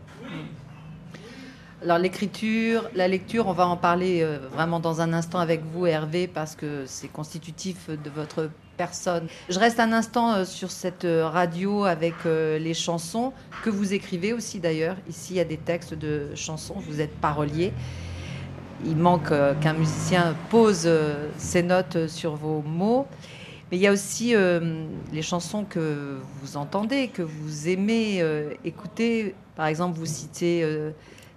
Alors 1.83 1.99
l'écriture, 1.99 2.89
la 2.95 3.07
lecture, 3.07 3.49
on 3.49 3.53
va 3.53 3.67
en 3.67 3.77
parler 3.77 4.23
euh, 4.23 4.39
vraiment 4.51 4.81
dans 4.81 5.03
un 5.03 5.13
instant 5.13 5.41
avec 5.41 5.63
vous 5.63 5.85
Hervé 5.85 6.27
parce 6.27 6.57
que 6.57 6.85
c'est 6.87 7.09
constitutif 7.09 7.91
de 7.91 8.09
votre 8.09 8.49
personne. 8.79 9.27
Je 9.51 9.59
reste 9.59 9.79
un 9.79 9.93
instant 9.93 10.33
euh, 10.33 10.45
sur 10.47 10.71
cette 10.71 11.05
euh, 11.05 11.29
radio 11.29 11.85
avec 11.85 12.15
les 12.25 12.73
chansons 12.73 13.35
que 13.63 13.69
vous 13.69 13.93
écrivez 13.93 14.33
aussi 14.33 14.59
d'ailleurs. 14.59 14.97
Ici, 15.07 15.35
il 15.35 15.37
y 15.37 15.41
a 15.41 15.45
des 15.45 15.59
textes 15.59 15.93
de 15.93 16.35
chansons, 16.35 16.77
vous 16.79 17.03
êtes 17.03 17.15
parolier. 17.21 17.75
Il 18.87 18.97
manque 18.97 19.29
qu'un 19.61 19.73
musicien 19.75 20.35
pose 20.51 20.89
ses 21.39 21.63
notes 21.63 22.09
sur 22.09 22.37
vos 22.37 22.63
mots. 22.63 23.07
Mais 23.71 23.79
il 23.79 23.81
y 23.81 23.87
a 23.87 23.93
aussi 23.93 24.35
les 25.13 25.23
chansons 25.23 25.65
que 25.65 26.19
vous 26.43 26.59
entendez, 26.59 27.09
que 27.09 27.23
vous 27.23 27.69
aimez 27.69 28.23
écouter. 28.65 29.35
Par 29.57 29.67
exemple, 29.67 29.99
vous 29.99 30.05
citez 30.05 30.63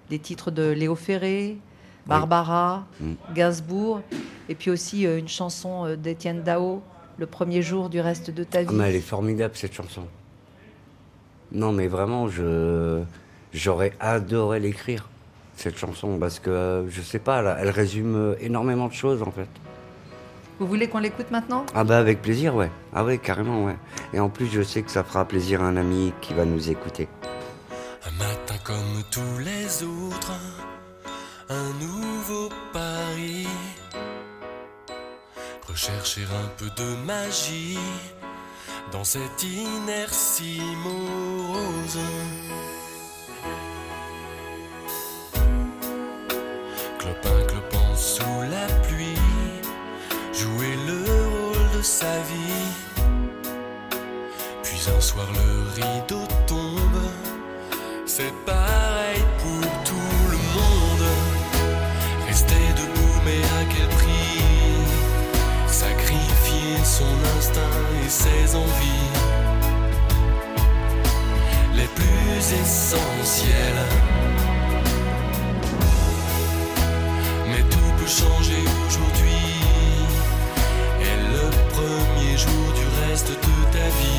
des 0.10 0.20
titres 0.20 0.52
de 0.52 0.70
Léo 0.70 0.96
Ferré, 0.96 1.58
Barbara, 2.08 2.86
mm. 3.00 3.14
Gainsbourg, 3.34 4.02
et 4.48 4.56
puis 4.56 4.72
aussi 4.72 5.04
une 5.04 5.28
chanson 5.28 5.96
d'Étienne 5.96 6.44
Dao, 6.44 6.82
le 7.18 7.26
premier 7.26 7.62
jour 7.62 7.90
du 7.90 8.00
reste 8.00 8.32
de 8.32 8.44
ta 8.44 8.64
vie. 8.64 8.74
mais 8.74 8.90
elle 8.90 8.96
est 8.96 9.02
formidable 9.02 9.56
cette 9.56 9.74
chanson. 9.74 10.04
Non 11.52 11.72
mais 11.72 11.88
vraiment, 11.88 12.28
je 12.30 13.02
j'aurais 13.54 13.94
adoré 14.00 14.60
l'écrire 14.60 15.10
cette 15.56 15.78
chanson 15.78 16.18
parce 16.20 16.40
que 16.40 16.86
je 16.90 17.02
sais 17.02 17.20
pas, 17.20 17.58
elle, 17.60 17.70
résume 17.70 18.36
énormément 18.40 18.88
de 18.88 18.94
choses 18.94 19.22
en 19.22 19.32
fait. 19.32 19.50
Vous 20.60 20.68
voulez 20.68 20.88
qu'on 20.88 21.00
l'écoute 21.00 21.32
maintenant? 21.32 21.66
Ah 21.74 21.84
bah 21.84 21.98
avec 21.98 22.22
plaisir, 22.22 22.54
ouais. 22.54 22.70
Ah 22.94 23.06
ouais, 23.06 23.18
carrément, 23.18 23.64
ouais. 23.66 23.78
Et 24.14 24.20
en 24.20 24.28
plus, 24.28 24.48
je 24.48 24.62
sais 24.62 24.82
que 24.82 24.92
ça 24.92 25.06
fera 25.06 25.24
plaisir 25.24 25.62
à 25.62 25.66
un 25.66 25.78
ami 25.78 26.12
qui 26.20 26.34
va 26.34 26.44
nous 26.44 26.70
écouter. 26.70 27.08
Comme 28.70 29.04
tous 29.10 29.40
les 29.40 29.82
autres, 29.82 30.34
un 31.50 31.70
nouveau 31.80 32.50
Paris 32.72 33.48
Rechercher 35.68 36.26
un 36.26 36.48
peu 36.56 36.70
de 36.78 36.96
magie 37.04 37.80
dans 38.92 39.04
cette 39.04 39.42
inertie 39.42 40.62
morose. 40.84 42.00
Clopin 47.00 47.46
clopin 47.48 47.96
sous 47.96 48.42
la 48.52 48.68
pluie, 48.84 49.26
jouer 50.32 50.76
le 50.86 51.06
rôle 51.06 51.78
de 51.78 51.82
sa 51.82 52.20
vie. 52.20 52.70
Puis 54.62 54.80
un 54.96 55.02
soir 55.02 55.28
le 55.34 55.82
rideau 55.82 56.39
c'est 58.20 58.36
pareil 58.46 59.24
pour 59.42 59.62
tout 59.86 60.20
le 60.34 60.40
monde. 60.58 61.08
Rester 62.28 62.66
debout 62.80 63.18
mais 63.26 63.42
à 63.60 63.64
quel 63.72 63.88
prix? 63.98 64.08
Son 66.84 67.16
instinct 67.38 67.80
et 68.04 68.10
ses 68.10 68.56
envies 68.56 69.12
les 71.76 71.90
plus 71.98 72.54
essentielles. 72.62 73.86
Mais 77.48 77.64
tout 77.74 77.92
peut 78.00 78.14
changer 78.22 78.64
aujourd'hui. 78.86 79.46
Et 81.08 81.16
le 81.36 81.46
premier 81.76 82.36
jour 82.38 82.66
du 82.80 82.86
reste 83.02 83.30
de 83.30 83.56
ta 83.72 83.88
vie, 84.00 84.19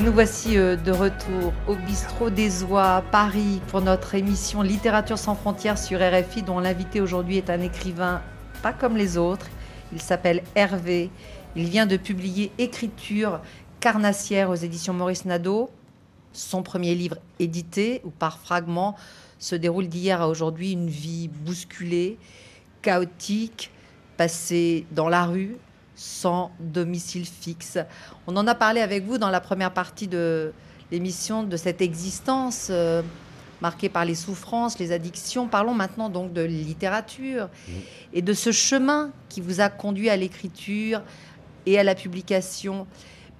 Et 0.00 0.02
nous 0.02 0.14
voici 0.14 0.56
euh, 0.56 0.76
de 0.76 0.92
retour 0.92 1.52
au 1.68 1.74
bistrot 1.74 2.30
des 2.30 2.64
Oies 2.64 3.04
Paris 3.12 3.60
pour 3.68 3.82
notre 3.82 4.14
émission 4.14 4.62
Littérature 4.62 5.18
sans 5.18 5.34
frontières 5.34 5.76
sur 5.76 6.00
RFI 6.00 6.42
dont 6.42 6.58
l'invité 6.58 7.02
aujourd'hui 7.02 7.36
est 7.36 7.50
un 7.50 7.60
écrivain 7.60 8.22
pas 8.62 8.72
comme 8.72 8.96
les 8.96 9.18
autres. 9.18 9.48
Il 9.92 10.00
s'appelle 10.00 10.42
Hervé. 10.54 11.10
Il 11.54 11.68
vient 11.68 11.84
de 11.84 11.98
publier 11.98 12.50
Écriture 12.56 13.40
carnassière 13.78 14.48
aux 14.48 14.54
éditions 14.54 14.94
Maurice 14.94 15.26
Nadeau. 15.26 15.68
Son 16.32 16.62
premier 16.62 16.94
livre 16.94 17.18
édité, 17.38 18.00
ou 18.04 18.08
par 18.08 18.38
fragments, 18.38 18.96
se 19.38 19.54
déroule 19.54 19.88
d'hier 19.88 20.22
à 20.22 20.28
aujourd'hui 20.28 20.72
une 20.72 20.88
vie 20.88 21.28
bousculée, 21.28 22.16
chaotique, 22.80 23.70
passée 24.16 24.86
dans 24.92 25.10
la 25.10 25.26
rue, 25.26 25.58
sans 26.00 26.50
domicile 26.60 27.26
fixe. 27.26 27.76
On 28.26 28.34
en 28.38 28.46
a 28.46 28.54
parlé 28.54 28.80
avec 28.80 29.04
vous 29.04 29.18
dans 29.18 29.28
la 29.28 29.40
première 29.40 29.74
partie 29.74 30.08
de 30.08 30.50
l'émission 30.90 31.42
de 31.42 31.56
cette 31.58 31.82
existence 31.82 32.68
euh, 32.70 33.02
marquée 33.60 33.90
par 33.90 34.06
les 34.06 34.14
souffrances, 34.14 34.78
les 34.78 34.92
addictions. 34.92 35.46
Parlons 35.46 35.74
maintenant 35.74 36.08
donc 36.08 36.32
de 36.32 36.40
littérature 36.40 37.48
Mmh. 37.48 37.72
et 38.14 38.22
de 38.22 38.32
ce 38.32 38.50
chemin 38.50 39.10
qui 39.28 39.42
vous 39.42 39.60
a 39.60 39.68
conduit 39.68 40.08
à 40.08 40.16
l'écriture 40.16 41.02
et 41.66 41.78
à 41.78 41.84
la 41.84 41.94
publication. 41.94 42.86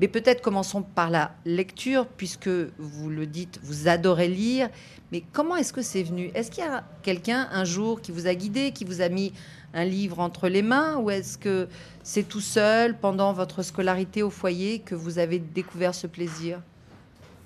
Mais 0.00 0.08
peut-être 0.08 0.40
commençons 0.40 0.82
par 0.82 1.10
la 1.10 1.32
lecture, 1.44 2.06
puisque 2.06 2.48
vous 2.78 3.10
le 3.10 3.26
dites, 3.26 3.60
vous 3.62 3.86
adorez 3.86 4.28
lire. 4.28 4.70
Mais 5.12 5.22
comment 5.32 5.56
est-ce 5.56 5.74
que 5.74 5.82
c'est 5.82 6.02
venu? 6.02 6.30
Est-ce 6.34 6.50
qu'il 6.50 6.64
y 6.64 6.66
a 6.66 6.84
quelqu'un 7.02 7.48
un 7.52 7.64
jour 7.64 8.00
qui 8.00 8.10
vous 8.10 8.26
a 8.26 8.34
guidé, 8.34 8.72
qui 8.72 8.86
vous 8.86 9.02
a 9.02 9.10
mis 9.10 9.34
un 9.74 9.84
livre 9.84 10.20
entre 10.20 10.48
les 10.48 10.62
mains? 10.62 10.96
Ou 10.96 11.10
est-ce 11.10 11.36
que 11.36 11.68
c'est 12.02 12.26
tout 12.26 12.40
seul, 12.40 12.96
pendant 12.96 13.34
votre 13.34 13.62
scolarité 13.62 14.22
au 14.22 14.30
foyer, 14.30 14.78
que 14.78 14.94
vous 14.94 15.18
avez 15.18 15.38
découvert 15.38 15.94
ce 15.94 16.06
plaisir? 16.06 16.60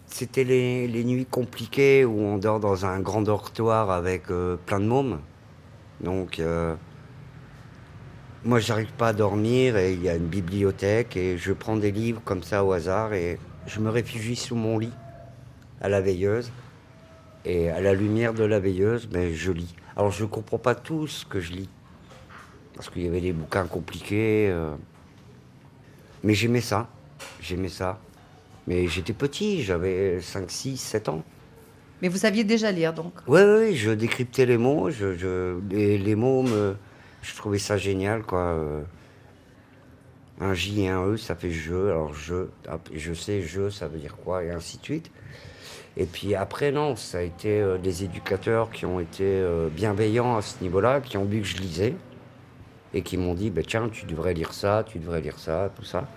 C'était 0.07 0.45
les, 0.45 0.87
les 0.87 1.03
nuits 1.03 1.27
compliquées 1.27 2.05
où 2.05 2.21
on 2.21 2.39
dort 2.39 2.61
dans 2.61 2.87
un 2.87 3.01
grand 3.01 3.23
dortoir 3.23 3.91
avec 3.91 4.31
euh, 4.31 4.57
plein 4.65 4.79
de 4.79 4.85
mômes. 4.85 5.19
Donc, 6.01 6.39
euh, 6.39 6.77
moi, 8.45 8.59
j'arrive 8.59 8.93
pas 8.93 9.09
à 9.09 9.13
dormir 9.13 9.77
et 9.77 9.93
il 9.95 10.03
y 10.03 10.09
a 10.09 10.15
une 10.17 10.27
bibliothèque 10.27 11.17
et 11.17 11.39
je 11.39 11.53
prends 11.53 11.77
des 11.77 11.91
livres 11.91 12.21
comme 12.25 12.43
ça 12.43 12.65
au 12.65 12.73
hasard 12.73 13.15
et 13.15 13.39
je 13.67 13.81
me 13.81 13.89
réfugie 13.91 14.37
sous 14.37 14.55
mon 14.57 14.79
lit 14.79 14.93
à 15.81 15.89
la 15.89 16.01
veilleuse. 16.01 16.51
Et 17.47 17.69
à 17.71 17.81
la 17.81 17.93
lumière 17.93 18.33
de 18.33 18.45
la 18.45 18.59
veilleuse, 18.59 19.07
ben, 19.07 19.33
je 19.35 19.53
lis. 19.53 19.75
Alors, 19.97 20.11
je 20.11 20.25
comprends 20.25 20.59
pas 20.59 20.75
tout 20.75 21.07
ce 21.07 21.27
que 21.27 21.41
je 21.41 21.53
lis. 21.53 21.69
Parce 22.75 22.89
qu'il 22.91 23.03
y 23.03 23.09
avait 23.09 23.21
des 23.21 23.33
bouquins 23.35 23.67
compliqués. 23.67 24.49
euh, 24.51 24.75
Mais 26.23 26.33
j'aimais 26.35 26.63
ça. 26.63 26.89
J'aimais 27.41 27.69
ça. 27.69 27.99
Mais 28.67 28.89
j'étais 28.89 29.13
petit, 29.13 29.63
j'avais 29.63 30.21
5, 30.23 30.51
6, 30.51 30.77
7 30.79 31.09
ans. 31.11 31.23
Mais 32.01 32.09
vous 32.09 32.17
saviez 32.17 32.45
déjà 32.45 32.73
lire, 32.73 32.95
donc? 32.95 33.13
Oui, 33.27 33.41
oui, 33.43 33.77
je 33.77 33.91
décryptais 33.91 34.47
les 34.47 34.57
mots. 34.57 34.91
Je, 34.91 35.15
je- 35.17 35.59
les, 35.71 35.99
les 35.99 36.15
mots, 36.15 36.43
me, 36.43 36.77
je 37.25 37.35
trouvais 37.35 37.59
ça 37.59 37.77
génial, 37.77 38.23
quoi. 38.23 38.39
euh. 38.41 38.83
Un 40.41 40.53
J 40.53 40.83
et 40.83 40.89
un 40.89 41.07
E, 41.07 41.17
ça 41.17 41.37
fait 41.37 41.51
je. 41.51 41.75
Alors 41.75 42.13
je, 42.13 42.47
je 42.93 43.15
sais, 43.15 43.41
je, 43.43 43.71
ça 43.71 43.87
veut 43.87 43.99
dire 43.99 44.17
quoi, 44.17 44.43
et 44.43 44.51
ainsi 44.51 44.79
de 44.79 44.83
suite. 44.83 45.11
Et 45.97 46.07
puis 46.07 46.35
après, 46.35 46.73
non, 46.73 46.97
ça 46.97 47.19
a 47.19 47.21
été 47.23 47.61
euh, 47.61 47.79
des 47.79 48.03
éducateurs 48.03 48.71
qui 48.71 48.85
ont 48.85 48.99
été 48.99 49.23
euh, 49.25 49.69
bienveillants 49.69 50.37
à 50.37 50.43
ce 50.43 50.61
niveau-là, 50.61 51.01
qui 51.01 51.17
ont 51.17 51.25
vu 51.25 51.41
que 51.41 51.47
je 51.47 51.57
lisais, 51.59 51.95
et 52.95 53.03
qui 53.03 53.17
m'ont 53.17 53.35
dit, 53.35 53.51
bah, 53.51 53.63
tiens, 53.65 53.89
tu 53.89 54.07
devrais 54.07 54.35
lire 54.35 54.53
ça, 54.53 54.85
tu 54.85 54.99
devrais 54.99 55.21
lire 55.21 55.39
ça, 55.39 55.71
tout 55.77 55.85
ça. 55.85 56.09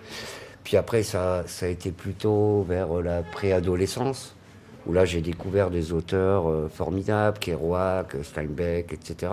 Puis 0.63 0.77
après, 0.77 1.03
ça, 1.03 1.43
ça 1.45 1.67
a 1.67 1.69
été 1.69 1.91
plutôt 1.91 2.63
vers 2.63 3.01
la 3.03 3.21
préadolescence, 3.21 4.35
où 4.87 4.93
là, 4.93 5.05
j'ai 5.05 5.21
découvert 5.21 5.69
des 5.69 5.93
auteurs 5.93 6.71
formidables, 6.71 7.37
Kerouac, 7.37 8.15
Steinbeck, 8.23 8.93
etc. 8.93 9.31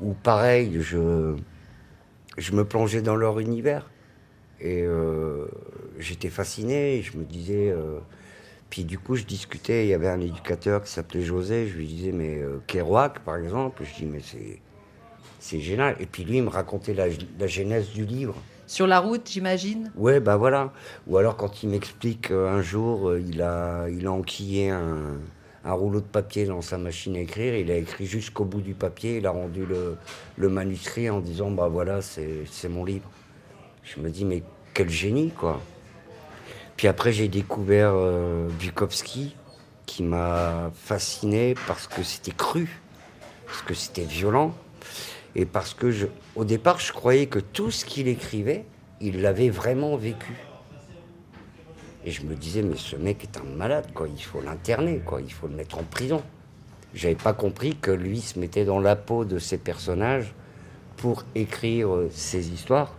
Où 0.00 0.14
pareil, 0.14 0.78
je, 0.80 1.36
je 2.38 2.52
me 2.52 2.64
plongeais 2.64 3.02
dans 3.02 3.16
leur 3.16 3.38
univers. 3.38 3.90
Et 4.60 4.82
euh, 4.82 5.46
j'étais 5.98 6.30
fasciné, 6.30 7.02
je 7.02 7.16
me 7.16 7.24
disais... 7.24 7.70
euh, 7.70 7.98
puis 8.68 8.84
du 8.84 9.00
coup, 9.00 9.16
je 9.16 9.24
discutais, 9.24 9.84
il 9.86 9.88
y 9.88 9.94
avait 9.94 10.08
un 10.08 10.20
éducateur 10.20 10.84
qui 10.84 10.92
s'appelait 10.92 11.22
José, 11.22 11.66
je 11.66 11.76
lui 11.76 11.88
disais, 11.88 12.12
mais 12.12 12.38
euh, 12.40 12.60
Kerouac, 12.68 13.18
par 13.24 13.36
exemple, 13.36 13.82
je 13.84 13.94
dis, 13.96 14.06
mais 14.06 14.20
c'est, 14.22 14.60
c'est 15.40 15.58
génial. 15.58 15.96
Et 15.98 16.06
puis 16.06 16.22
lui, 16.22 16.36
il 16.36 16.44
me 16.44 16.50
racontait 16.50 16.94
la, 16.94 17.06
la 17.38 17.46
genèse 17.48 17.90
du 17.90 18.04
livre. 18.04 18.36
Sur 18.68 18.86
la 18.86 19.00
route, 19.00 19.28
j'imagine? 19.28 19.90
Ouais, 19.96 20.20
bah 20.20 20.36
voilà. 20.36 20.72
Ou 21.08 21.16
alors 21.16 21.36
quand 21.36 21.64
il 21.64 21.70
m'explique 21.70 22.28
qu'un 22.28 22.62
jour, 22.62 23.08
euh, 23.08 23.20
il 23.20 23.42
a, 23.42 23.88
il 23.88 24.06
a 24.06 24.12
enquillé 24.12 24.70
un, 24.70 25.18
un 25.64 25.72
rouleau 25.72 26.00
de 26.00 26.06
papier 26.06 26.46
dans 26.46 26.62
sa 26.62 26.78
machine 26.78 27.16
à 27.16 27.20
écrire, 27.20 27.54
il 27.54 27.70
a 27.70 27.76
écrit 27.76 28.06
jusqu'au 28.06 28.44
bout 28.44 28.62
du 28.62 28.74
papier, 28.74 29.18
il 29.18 29.26
a 29.26 29.30
rendu 29.30 29.66
le, 29.66 30.48
manuscrit 30.48 31.10
en 31.10 31.20
disant, 31.20 31.50
bah 31.50 31.68
voilà, 31.68 32.00
c'est, 32.00 32.44
c'est 32.50 32.68
mon 32.68 32.84
livre. 32.84 33.08
Je 33.82 34.00
me 34.00 34.10
dis, 34.10 34.24
mais 34.24 34.42
quel 34.72 34.88
génie, 34.88 35.30
quoi. 35.30 35.60
Puis 36.76 36.88
après, 36.88 37.12
j'ai 37.12 37.28
découvert 37.28 37.92
euh, 37.94 38.48
Bukowski, 38.58 39.36
qui 39.84 40.02
m'a 40.02 40.70
fasciné 40.74 41.54
parce 41.66 41.86
que 41.86 42.02
c'était 42.02 42.32
cru, 42.32 42.80
parce 43.46 43.62
que 43.62 43.74
c'était 43.74 44.04
violent, 44.04 44.54
et 45.34 45.44
parce 45.44 45.74
que, 45.74 45.90
je, 45.90 46.06
au 46.36 46.44
départ, 46.44 46.78
je 46.78 46.92
croyais 46.92 47.26
que 47.26 47.38
tout 47.38 47.70
ce 47.70 47.84
qu'il 47.84 48.08
écrivait, 48.08 48.64
il 49.00 49.20
l'avait 49.20 49.50
vraiment 49.50 49.96
vécu. 49.96 50.34
Et 52.04 52.10
je 52.10 52.24
me 52.24 52.34
disais, 52.34 52.62
mais 52.62 52.76
ce 52.76 52.96
mec 52.96 53.24
est 53.24 53.38
un 53.38 53.56
malade, 53.56 53.86
quoi. 53.94 54.08
Il 54.08 54.22
faut 54.22 54.40
l'interner, 54.40 55.00
quoi. 55.04 55.20
Il 55.20 55.32
faut 55.32 55.48
le 55.48 55.54
mettre 55.54 55.78
en 55.78 55.82
prison. 55.82 56.22
J'avais 56.94 57.14
pas 57.14 57.32
compris 57.32 57.76
que 57.76 57.90
lui 57.90 58.20
se 58.20 58.38
mettait 58.38 58.64
dans 58.64 58.80
la 58.80 58.96
peau 58.96 59.24
de 59.24 59.38
ses 59.38 59.58
personnages 59.58 60.34
pour 60.96 61.24
écrire 61.34 61.94
euh, 61.94 62.10
ses 62.12 62.50
histoires. 62.50 62.94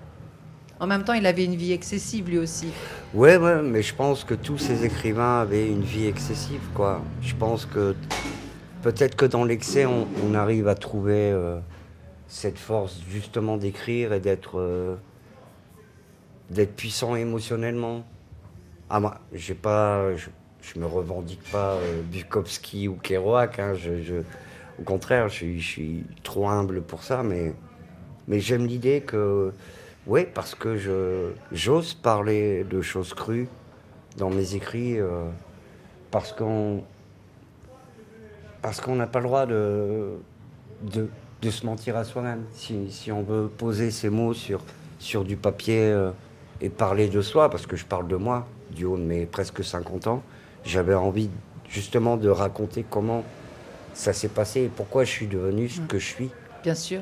En 0.80 0.88
même 0.88 1.04
temps, 1.04 1.14
il 1.14 1.26
avait 1.26 1.46
une 1.46 1.56
vie 1.56 1.74
excessive 1.74 2.30
lui 2.30 2.40
aussi. 2.40 2.70
Ouais, 3.14 3.38
ouais, 3.38 3.62
mais 3.62 3.84
je 3.84 3.94
pense 3.94 4.24
que 4.24 4.34
tous 4.34 4.58
ces 4.58 4.86
écrivains 4.86 5.42
avaient 5.42 5.68
une 5.68 5.84
vie 5.84 6.08
excessive, 6.08 6.62
quoi. 6.74 7.02
Je 7.22 7.36
pense 7.36 7.66
que 7.66 7.96
peut-être 8.82 9.16
que 9.16 9.26
dans 9.26 9.44
l'excès, 9.44 9.86
on, 9.86 10.08
on 10.26 10.34
arrive 10.34 10.68
à 10.68 10.76
trouver 10.76 11.32
euh, 11.32 11.60
cette 12.28 12.58
force 12.58 13.00
justement 13.10 13.58
d'écrire 13.58 14.14
et 14.14 14.20
d'être 14.20 14.60
euh, 14.60 14.96
d'être 16.50 16.76
puissant 16.76 17.16
émotionnellement. 17.16 18.04
Ah, 18.94 19.00
moi, 19.00 19.16
j'ai 19.32 19.54
pas, 19.54 20.14
je, 20.18 20.28
je 20.62 20.78
me 20.78 20.86
revendique 20.86 21.42
pas 21.50 21.76
euh, 21.76 22.02
Bukowski 22.12 22.90
ou 22.90 22.96
Kerouac. 22.96 23.58
hein, 23.58 23.74
au 24.78 24.84
contraire, 24.84 25.30
je, 25.30 25.58
suis- 25.60 26.04
trop 26.24 26.50
humble 26.50 26.82
pour 26.82 27.02
ça, 27.04 27.24
mais 27.24 27.54
mais 28.28 28.42
j'aime 28.42 28.66
l'idée 28.66 29.02
que, 29.02 29.54
oui, 30.08 30.26
parce 30.34 30.56
que 30.56 30.76
je 30.76 31.32
j'ose 31.54 31.94
parler 31.94 32.66
de 32.66 32.82
choses 32.82 33.14
crues 33.14 33.48
dans 34.18 34.30
mes 34.30 34.56
écrits, 34.56 35.00
euh, 35.00 35.30
parce 36.12 36.34
qu'on 36.34 36.84
parce 38.62 38.82
qu'on 38.82 38.98
n'a 38.98 39.08
pas 39.08 39.20
le 39.20 39.26
droit 39.26 39.46
de, 39.46 40.18
de, 40.82 41.50
se 41.50 41.66
mentir 41.66 41.96
à 41.96 42.04
soi-même. 42.04 42.44
Si, 42.54 42.92
si 42.92 43.12
on 43.12 43.24
veut 43.24 43.48
poser 43.48 43.90
ces 43.90 44.10
mots 44.10 44.34
sur, 44.34 44.62
sur 45.00 45.24
du 45.24 45.38
papier 45.38 45.80
euh, 45.82 46.12
et 46.60 46.70
parler 46.70 47.08
de 47.08 47.22
soi, 47.22 47.50
parce 47.50 47.66
que 47.66 47.78
je 47.78 47.86
parle 47.86 48.08
de 48.10 48.18
moi, 48.18 48.48
du 48.72 48.86
haut 48.86 48.98
de 48.98 49.04
mes 49.04 49.26
presque 49.26 49.64
50 49.64 50.08
ans, 50.08 50.24
j'avais 50.66 50.94
envie 50.96 51.30
justement 51.70 52.18
de 52.18 52.30
raconter 52.30 52.86
comment 52.90 53.24
ça 53.94 54.14
s'est 54.14 54.28
passé 54.30 54.62
et 54.62 54.68
pourquoi 54.74 55.04
je 55.04 55.10
suis 55.12 55.28
devenu 55.28 55.70
ce 55.70 55.82
que 55.82 56.00
je 56.00 56.06
suis. 56.08 56.30
bien 56.64 56.76
sûr. 56.76 57.02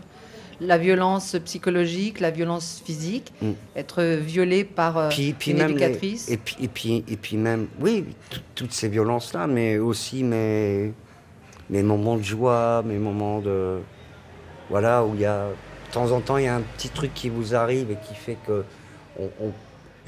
La 0.61 0.77
violence 0.77 1.37
psychologique, 1.45 2.19
la 2.19 2.31
violence 2.31 2.81
physique, 2.85 3.31
Mm. 3.41 3.51
être 3.77 4.03
violé 4.03 4.65
par 4.65 4.97
euh, 4.97 5.07
Puis, 5.09 5.31
puis 5.31 5.51
une 5.51 5.57
les- 5.59 5.63
éducatrice. 5.63 6.29
et, 6.29 6.35
puis, 6.35 6.57
et, 6.61 6.67
puis, 6.67 7.05
et 7.07 7.15
puis 7.15 7.37
même, 7.37 7.67
oui, 7.79 8.05
tout- 8.29 8.41
toutes 8.55 8.73
ces 8.73 8.89
violences-là, 8.89 9.47
mais 9.47 9.77
aussi 9.77 10.21
mes, 10.23 10.91
mes 11.69 11.81
moments 11.81 12.17
de 12.17 12.23
joie, 12.23 12.83
mes 12.85 12.97
moments 12.97 13.39
de... 13.39 13.79
Voilà, 14.69 15.05
où 15.05 15.15
il 15.15 15.21
y 15.21 15.25
a... 15.25 15.47
De 15.47 15.93
temps 15.93 16.11
en 16.11 16.19
temps, 16.21 16.37
il 16.37 16.43
y 16.43 16.47
a 16.47 16.55
un 16.55 16.61
petit 16.77 16.89
truc 16.89 17.13
qui 17.13 17.29
vous 17.29 17.55
arrive 17.55 17.89
et 17.91 17.97
qui 18.07 18.13
fait 18.13 18.37
que... 18.45 18.63
On, 19.17 19.29
on- 19.41 19.53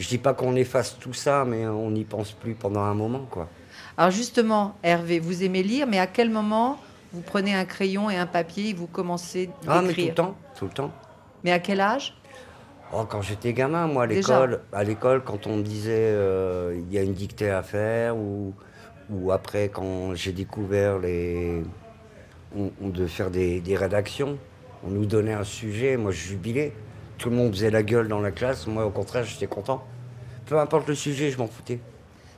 je 0.01 0.07
dis 0.07 0.17
pas 0.17 0.33
qu'on 0.33 0.55
efface 0.55 0.97
tout 0.99 1.13
ça, 1.13 1.45
mais 1.45 1.67
on 1.67 1.91
n'y 1.91 2.03
pense 2.03 2.31
plus 2.31 2.55
pendant 2.55 2.81
un 2.81 2.95
moment, 2.95 3.27
quoi. 3.29 3.47
Alors 3.97 4.11
justement, 4.11 4.75
Hervé, 4.83 5.19
vous 5.19 5.43
aimez 5.43 5.61
lire, 5.61 5.85
mais 5.85 5.99
à 5.99 6.07
quel 6.07 6.29
moment 6.29 6.79
vous 7.13 7.21
prenez 7.21 7.53
un 7.53 7.65
crayon 7.65 8.09
et 8.09 8.17
un 8.17 8.25
papier 8.25 8.69
et 8.69 8.73
vous 8.73 8.87
commencez 8.87 9.49
Ah, 9.67 9.81
mais 9.81 9.81
tout 9.81 9.87
le 9.87 9.93
d'écrire 9.93 10.15
temps, 10.15 10.35
tout 10.57 10.65
le 10.65 10.71
temps. 10.71 10.91
Mais 11.43 11.51
à 11.51 11.59
quel 11.59 11.81
âge? 11.81 12.15
Oh, 12.93 13.03
quand 13.07 13.21
j'étais 13.21 13.53
gamin, 13.53 13.87
moi, 13.87 14.03
à 14.03 14.05
l'école, 14.07 14.61
à 14.73 14.83
l'école, 14.83 15.23
quand 15.23 15.45
on 15.45 15.57
me 15.57 15.63
disait 15.63 15.91
euh, 15.93 16.75
il 16.75 16.93
y 16.93 16.97
a 16.97 17.03
une 17.03 17.13
dictée 17.13 17.51
à 17.51 17.61
faire, 17.61 18.17
ou, 18.17 18.53
ou 19.09 19.31
après 19.31 19.69
quand 19.69 20.15
j'ai 20.15 20.31
découvert 20.31 20.97
les, 20.97 21.61
on, 22.57 22.71
on 22.81 22.89
de 22.89 23.05
faire 23.05 23.29
des, 23.29 23.61
des 23.61 23.75
rédactions, 23.75 24.37
on 24.83 24.89
nous 24.89 25.05
donnait 25.05 25.33
un 25.33 25.43
sujet, 25.43 25.95
moi 25.95 26.11
je 26.11 26.19
jubilais. 26.19 26.73
Tout 27.21 27.29
le 27.29 27.35
monde 27.35 27.51
faisait 27.53 27.69
la 27.69 27.83
gueule 27.83 28.07
dans 28.07 28.19
la 28.19 28.31
classe, 28.31 28.65
moi 28.65 28.83
au 28.83 28.89
contraire 28.89 29.23
j'étais 29.23 29.45
content. 29.45 29.85
Peu 30.47 30.57
importe 30.59 30.87
le 30.87 30.95
sujet, 30.95 31.29
je 31.29 31.37
m'en 31.37 31.45
foutais. 31.45 31.79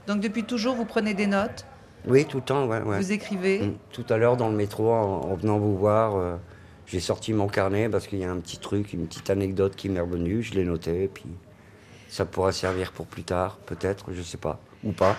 Donc 0.07 0.19
depuis 0.19 0.43
toujours, 0.43 0.75
vous 0.75 0.83
prenez 0.83 1.13
des 1.13 1.25
notes, 1.25 1.65
Oui, 2.05 2.25
tout 2.25 2.39
le 2.39 2.43
temps, 2.43 2.67
ouais. 2.67 2.81
ouais. 2.81 2.97
vous 2.97 3.11
écrivez? 3.13 3.59
Mm. 3.61 3.77
Tout 3.93 4.03
à 4.09 4.17
l'heure 4.17 4.35
dans 4.35 4.49
le 4.49 4.55
métro, 4.57 4.91
en, 4.91 5.21
en 5.21 5.35
venant 5.35 5.57
vous 5.57 5.77
voir, 5.77 6.17
euh, 6.17 6.35
J'ai 6.85 6.99
sorti 6.99 7.31
mon 7.31 7.47
carnet 7.47 7.87
parce 7.87 8.07
qu'il 8.07 8.19
y 8.19 8.25
a 8.25 8.29
un 8.29 8.39
petit 8.39 8.57
truc, 8.57 8.91
une 8.91 9.07
petite 9.07 9.29
anecdote 9.29 9.73
qui 9.77 9.87
m'est 9.87 10.01
revenue. 10.01 10.43
Je 10.43 10.53
l'ai 10.53 10.65
noté, 10.65 11.09
puis 11.13 11.23
ça 12.09 12.25
pourra 12.25 12.51
servir 12.51 12.91
pour 12.91 13.05
plus 13.05 13.23
tard, 13.23 13.57
peut-être, 13.65 14.11
je 14.11 14.21
sais 14.21 14.37
pas, 14.37 14.59
ou 14.83 14.91
pas. 14.91 15.15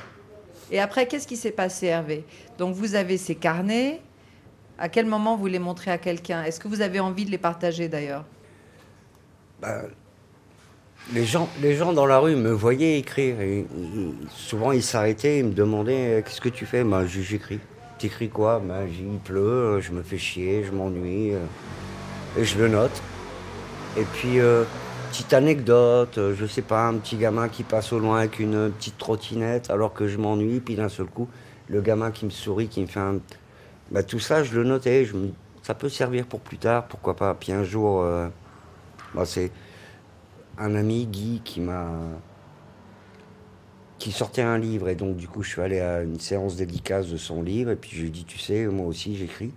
Et 0.70 0.78
après, 0.78 1.06
qu'est-ce 1.08 1.26
qui 1.26 1.38
s'est 1.38 1.52
passé, 1.52 1.86
Hervé? 1.86 2.26
Donc, 2.58 2.74
vous 2.74 2.94
avez 2.96 3.16
ces 3.16 3.34
carnets. 3.34 4.02
À 4.78 4.90
quel 4.90 5.06
moment 5.06 5.36
vous 5.38 5.46
les 5.46 5.58
montrez 5.58 5.90
à 5.90 5.96
quelqu'un? 5.98 6.42
Est-ce 6.44 6.60
que 6.60 6.68
vous 6.68 6.82
avez 6.82 7.00
envie 7.00 7.24
de 7.24 7.30
les 7.30 7.38
partager 7.38 7.88
d'ailleurs? 7.88 8.26
Ben, 9.60 9.82
les, 11.12 11.24
gens, 11.24 11.48
dans 11.92 12.06
la 12.06 12.18
rue 12.18 12.36
me 12.36 12.50
voyaient 12.50 12.98
écrire. 12.98 13.40
Et, 13.40 13.66
souvent, 14.30 14.72
ils 14.72 14.82
s'arrêtaient, 14.82 15.40
ils 15.40 15.44
me 15.46 15.52
demandaient 15.52 16.18
euh, 16.18 16.22
Qu'est-ce 16.22 16.40
que 16.40 16.48
tu 16.48 16.66
fais? 16.66 16.82
Ben, 16.82 17.06
J'écris. 17.06 17.60
T'écris 17.98 18.28
quoi? 18.28 18.60
Ben, 18.60 18.86
Il 18.88 19.18
pleut, 19.18 19.40
euh, 19.40 19.80
je 19.80 19.92
me 19.92 20.02
fais 20.02 20.18
chier, 20.18 20.64
je 20.64 20.72
m'ennuie. 20.72 21.34
euh, 21.34 21.44
et 22.38 22.44
je 22.44 22.58
le 22.58 22.68
note. 22.68 23.02
Et 23.96 24.02
puis, 24.02 24.38
petite 25.12 25.32
anecdote, 25.32 26.18
je 26.34 26.46
sais 26.46 26.62
pas, 26.62 26.88
un 26.88 26.94
petit 26.94 27.16
gamin 27.16 27.48
qui 27.48 27.62
passe 27.62 27.92
au 27.92 28.00
loin 28.00 28.18
avec 28.18 28.40
une 28.40 28.72
petite 28.72 28.98
trottinette 28.98 29.70
alors 29.70 29.94
que 29.94 30.08
je 30.08 30.18
m'ennuie, 30.18 30.58
puis 30.58 30.74
d'un 30.74 30.88
seul 30.88 31.06
coup, 31.06 31.28
le 31.68 31.80
gamin 31.80 32.10
qui 32.10 32.24
me 32.24 32.30
sourit, 32.30 32.66
qui 32.66 32.80
me 32.80 32.86
fait 32.86 32.98
un. 32.98 33.18
Bah, 33.92 34.02
tout 34.02 34.18
ça, 34.18 34.42
je 34.42 34.52
le 34.56 34.64
notais. 34.64 35.04
Je 35.04 35.14
me... 35.14 35.28
Ça 35.62 35.74
peut 35.74 35.88
servir 35.88 36.26
pour 36.26 36.40
plus 36.40 36.58
tard, 36.58 36.88
pourquoi 36.88 37.14
pas. 37.14 37.32
Puis 37.34 37.52
un 37.52 37.62
jour, 37.62 38.04
bah, 39.14 39.24
c'est 39.24 39.50
un 40.58 40.74
ami, 40.74 41.06
Guy, 41.06 41.40
qui 41.44 41.60
m'a. 41.60 41.88
qui 43.98 44.12
sortait 44.12 44.42
un 44.42 44.58
livre. 44.58 44.88
Et 44.88 44.94
donc, 44.94 45.16
du 45.16 45.28
coup, 45.28 45.42
je 45.42 45.50
suis 45.50 45.60
allé 45.62 45.80
à 45.80 46.02
une 46.02 46.20
séance 46.20 46.56
dédicace 46.56 47.08
de 47.08 47.16
son 47.16 47.42
livre. 47.42 47.70
Et 47.70 47.76
puis, 47.76 47.90
je 47.94 48.00
lui 48.02 48.08
ai 48.08 48.10
dit, 48.10 48.24
tu 48.24 48.38
sais, 48.38 48.66
moi 48.66 48.86
aussi, 48.86 49.16
j'écris. 49.16 49.52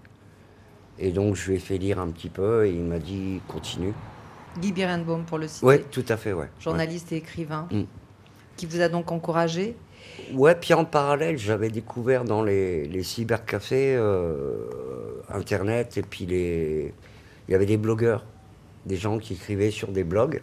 Et 1.00 1.12
donc, 1.12 1.36
je 1.36 1.50
lui 1.50 1.58
ai 1.58 1.60
fait 1.60 1.78
lire 1.78 2.00
un 2.00 2.08
petit 2.10 2.30
peu. 2.30 2.66
Et 2.66 2.72
il 2.72 2.82
m'a 2.82 3.00
dit, 3.00 3.42
continue. 3.48 3.94
Guy 4.60 4.72
Birenbaum, 4.72 5.24
pour 5.26 5.38
le 5.38 5.48
citer, 5.48 5.66
Oui, 5.66 5.76
tout 5.92 6.06
à 6.10 6.18
fait, 6.18 6.34
ouais. 6.34 6.50
journaliste 6.60 7.12
et 7.12 7.18
écrivain, 7.18 7.68
Mm. 7.72 7.84
qui 8.56 8.66
vous 8.66 8.82
a 8.82 8.90
donc 8.90 9.12
encouragé. 9.12 9.76
Ouais, 10.34 10.56
puis 10.56 10.74
en 10.74 10.84
parallèle, 10.86 11.38
j'avais 11.38 11.70
découvert 11.70 12.24
dans 12.24 12.42
les, 12.42 12.88
les 12.88 13.04
cybercafés 13.04 13.96
euh, 13.96 14.56
Internet, 15.30 15.98
et 15.98 16.02
puis 16.02 16.26
les... 16.26 16.92
il 17.48 17.52
y 17.52 17.56
avait 17.56 17.68
des 17.68 17.78
blogueurs, 17.78 18.26
des 18.88 18.96
gens 18.96 19.20
qui 19.20 19.34
écrivaient 19.34 19.72
sur 19.72 19.92
des 19.92 20.04
blogs, 20.04 20.42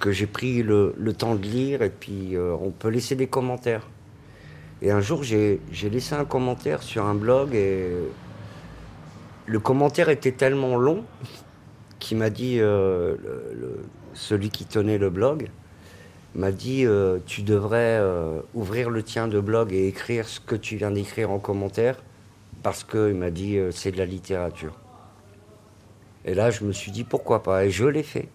que 0.00 0.10
j'ai 0.10 0.26
pris 0.26 0.62
le, 0.62 0.94
temps 1.16 1.34
de 1.34 1.42
lire, 1.42 1.82
et 1.82 1.90
puis 1.90 2.36
euh, 2.36 2.56
on 2.60 2.70
peut 2.70 2.88
laisser 2.88 3.14
des 3.14 3.26
commentaires. 3.26 3.86
Et 4.82 4.90
un 4.90 5.00
jour, 5.00 5.22
j'ai 5.22 5.60
laissé 5.82 6.14
un 6.14 6.24
commentaire 6.24 6.82
sur 6.82 7.04
un 7.04 7.14
blog, 7.14 7.54
et 7.54 7.90
le 9.46 9.60
commentaire 9.60 10.08
était 10.08 10.32
tellement 10.32 10.76
long 10.76 11.04
qu'il 11.98 12.18
m'a 12.18 12.30
dit, 12.30 12.58
euh, 12.60 13.14
celui 14.14 14.50
qui 14.50 14.64
tenait 14.64 14.98
le 14.98 15.10
blog, 15.10 15.48
m'a 16.34 16.50
dit 16.50 16.84
euh, 16.84 17.18
tu 17.26 17.42
devrais 17.42 18.02
ouvrir 18.54 18.90
le 18.90 19.02
tien 19.02 19.28
de 19.28 19.38
blog 19.38 19.72
et 19.72 19.86
écrire 19.86 20.28
ce 20.28 20.40
que 20.40 20.56
tu 20.56 20.76
viens 20.76 20.90
d'écrire 20.90 21.30
en 21.30 21.38
commentaire 21.38 22.02
parce 22.64 22.82
que 22.82 23.10
il 23.10 23.16
m'a 23.16 23.30
dit 23.30 23.56
c'est 23.70 23.92
de 23.92 23.98
la 23.98 24.06
littérature. 24.06 24.74
Et 26.24 26.34
là 26.34 26.50
je 26.50 26.64
me 26.64 26.72
suis 26.72 26.90
dit 26.90 27.04
pourquoi 27.04 27.42
pas 27.42 27.64
et 27.64 27.70
je 27.70 27.84
l'ai 27.84 28.02
fait. 28.02 28.28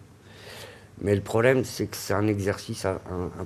Mais 1.02 1.14
le 1.14 1.20
problème 1.22 1.64
c'est 1.64 1.86
que 1.86 1.96
c'est 1.96 2.14
un 2.14 2.26
exercice 2.26 2.84
un, 2.84 3.00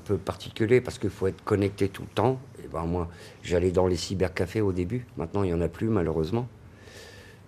peu 0.05 0.17
particulier 0.19 0.81
parce 0.81 0.99
qu'il 0.99 1.11
faut 1.11 1.27
être 1.27 1.43
connecté 1.45 1.89
tout 1.89 2.03
le 2.03 2.09
temps. 2.15 2.39
Et 2.63 2.69
ben 2.69 2.83
moi 2.85 3.09
j'allais 3.43 3.71
dans 3.71 3.87
les 3.87 3.97
cybercafés 3.97 4.61
au 4.61 4.73
début, 4.73 5.07
maintenant 5.17 5.43
il 5.45 5.51
y 5.51 5.55
en 5.55 5.61
a 5.61 5.69
plus 5.69 5.89
malheureusement. 5.89 6.49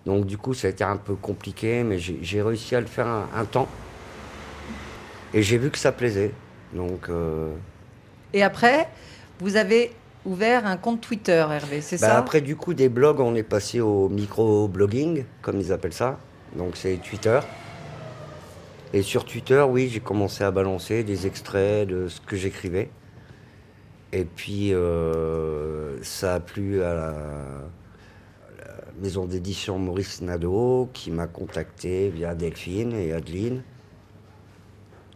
Donc 0.05 0.25
du 0.25 0.37
coup 0.37 0.53
ça 0.53 0.67
a 0.67 0.71
été 0.71 0.83
un 0.83 0.97
peu 0.97 1.15
compliqué 1.15 1.83
mais 1.83 1.99
j'ai 1.99 2.41
réussi 2.41 2.75
à 2.75 2.81
le 2.81 2.87
faire 2.87 3.07
un- 3.07 3.29
un 3.35 3.45
temps. 3.45 3.67
Et 5.33 5.41
j'ai 5.43 5.57
vu 5.57 5.69
que 5.69 5.77
ça 5.77 5.91
plaisait. 5.91 6.31
Donc, 6.73 7.09
euh, 7.09 7.53
Et 8.33 8.43
après, 8.43 8.89
vous 9.39 9.55
avez 9.55 9.91
ouvert 10.25 10.65
un 10.65 10.77
compte 10.77 11.01
Twitter, 11.01 11.45
Hervé, 11.49 11.81
c'est 11.81 11.99
bah, 11.99 12.07
ça? 12.07 12.17
après, 12.17 12.41
du 12.41 12.55
coup, 12.55 12.73
des 12.73 12.89
blogs, 12.89 13.19
on 13.19 13.35
est 13.35 13.43
passé 13.43 13.79
au 13.81 14.09
micro-blogging, 14.09 15.25
comme 15.41 15.59
ils 15.59 15.71
appellent 15.71 15.93
ça. 15.93 16.17
Donc, 16.57 16.75
c'est 16.75 16.97
Twitter. 16.97 17.39
Et 18.93 19.01
sur 19.01 19.25
Twitter, 19.25 19.63
oui, 19.67 19.89
j'ai 19.89 19.99
commencé 19.99 20.43
à 20.43 20.51
balancer 20.51 21.03
des 21.03 21.27
extraits 21.27 21.87
de 21.87 22.07
ce 22.07 22.21
que 22.21 22.35
j'écrivais. 22.35 22.89
Et 24.13 24.23
puis, 24.23 24.73
euh, 24.73 26.01
ça 26.01 26.35
a 26.35 26.39
plu 26.39 26.81
à 26.81 26.93
la, 26.93 27.09
à 27.09 27.13
la 28.65 29.01
maison 29.01 29.25
d'édition 29.25 29.77
Maurice 29.77 30.21
Nadeau, 30.21 30.89
qui 30.93 31.11
m'a 31.11 31.27
contacté 31.27 32.09
via 32.09 32.33
Delphine 32.33 32.93
et 32.93 33.11
Adeline. 33.11 33.61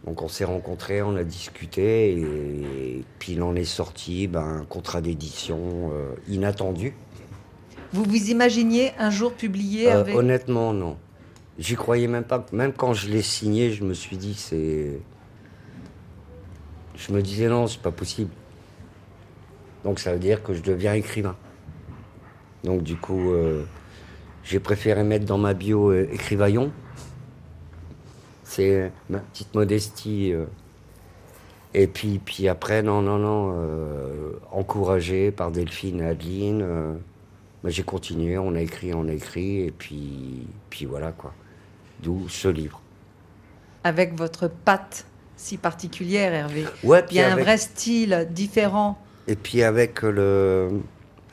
Donc 0.04 0.20
on 0.20 0.28
s'est 0.28 0.44
rencontrés, 0.44 1.00
on 1.00 1.14
a 1.14 1.22
discuté, 1.22 2.12
et, 2.12 3.04
puis 3.18 3.32
il 3.32 3.42
en 3.42 3.54
est 3.54 3.64
sorti 3.64 4.26
ben, 4.26 4.60
un 4.60 4.64
contrat 4.64 5.00
d'édition 5.00 5.92
euh, 5.92 6.14
inattendu. 6.28 6.94
Vous 7.92 8.02
vous 8.04 8.30
imaginiez 8.30 8.92
un 8.98 9.10
jour 9.10 9.32
publier, 9.32 9.92
Euh, 9.92 10.04
honnêtement, 10.14 10.72
non. 10.72 10.96
J'y 11.58 11.74
croyais 11.76 12.06
même 12.06 12.24
pas. 12.24 12.44
Même 12.52 12.72
quand 12.72 12.94
je 12.94 13.08
l'ai 13.08 13.22
signé, 13.22 13.72
je 13.72 13.84
me 13.84 13.94
suis 13.94 14.16
dit, 14.16 14.34
c'est. 14.34 15.00
Je 16.96 17.12
me 17.12 17.22
disais, 17.22 17.48
non, 17.48 17.66
c'est 17.66 17.80
pas 17.82 17.90
possible. 17.90 18.30
Donc 19.84 19.98
ça 19.98 20.12
veut 20.12 20.18
dire 20.18 20.42
que 20.42 20.54
je 20.54 20.62
deviens 20.62 20.94
écrivain. 20.94 21.36
Donc 22.64 22.82
du 22.82 22.96
coup, 22.96 23.32
euh, 23.32 23.64
j'ai 24.44 24.60
préféré 24.60 25.02
mettre 25.02 25.24
dans 25.24 25.38
ma 25.38 25.54
bio 25.54 25.90
euh, 25.90 26.08
écrivaillon. 26.12 26.70
C'est 28.44 28.92
ma 29.08 29.18
petite 29.18 29.54
modestie. 29.54 30.32
euh. 30.32 30.44
Et 31.74 31.86
puis, 31.86 32.18
puis 32.18 32.48
après, 32.48 32.82
non, 32.82 33.00
non, 33.00 33.18
non, 33.18 33.56
encouragé 34.50 35.30
par 35.30 35.50
Delphine 35.50 36.00
et 36.02 36.06
Adeline. 36.06 36.60
bah, 37.64 37.70
j'ai 37.70 37.82
continué, 37.82 38.36
on 38.36 38.54
a 38.54 38.60
écrit, 38.60 38.92
on 38.92 39.08
a 39.08 39.12
écrit, 39.12 39.60
et 39.60 39.70
puis, 39.70 40.46
puis 40.68 40.84
voilà 40.84 41.12
quoi. 41.12 41.32
D'où 42.02 42.28
ce 42.28 42.48
livre. 42.48 42.80
Avec 43.84 44.14
votre 44.16 44.48
patte 44.48 45.06
si 45.36 45.56
particulière, 45.56 46.32
Hervé. 46.32 46.64
Ouais, 46.84 47.00
Il 47.00 47.06
puis 47.06 47.16
y 47.16 47.20
a 47.20 47.32
un 47.32 47.36
vrai 47.36 47.56
style 47.56 48.28
différent. 48.30 48.96
Et 49.26 49.34
puis 49.34 49.62
avec 49.62 50.02
le, 50.02 50.80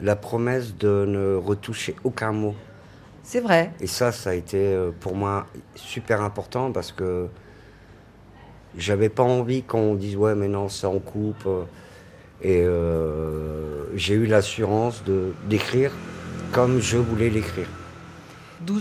la 0.02 0.16
promesse 0.16 0.76
de 0.76 1.06
ne 1.08 1.36
retoucher 1.36 1.96
aucun 2.04 2.32
mot. 2.32 2.56
C'est 3.24 3.40
vrai. 3.40 3.72
Et 3.80 3.88
ça, 3.88 4.12
ça 4.12 4.32
a 4.32 4.34
été 4.34 4.58
euh, 4.58 4.92
pour 5.00 5.16
moi 5.16 5.46
super 5.76 6.22
important 6.22 6.72
parce 6.72 6.92
que 6.92 7.28
j'avais 8.76 9.10
pas 9.10 9.24
envie 9.24 9.64
qu'on 9.64 9.96
dise 9.96 10.16
ouais 10.16 10.36
mais 10.36 10.48
non 10.48 10.70
ça 10.70 10.90
on 10.90 11.00
coupe. 11.00 11.48
Et 12.42 12.64
euh, 12.64 13.96
j'ai 13.96 14.16
eu 14.16 14.26
l'assurance 14.26 15.04
de 15.04 15.34
d'écrire 15.48 15.92
comme 16.52 16.80
je 16.80 16.98
voulais 16.98 17.30
l'écrire. 17.30 17.68
D'où, 18.66 18.80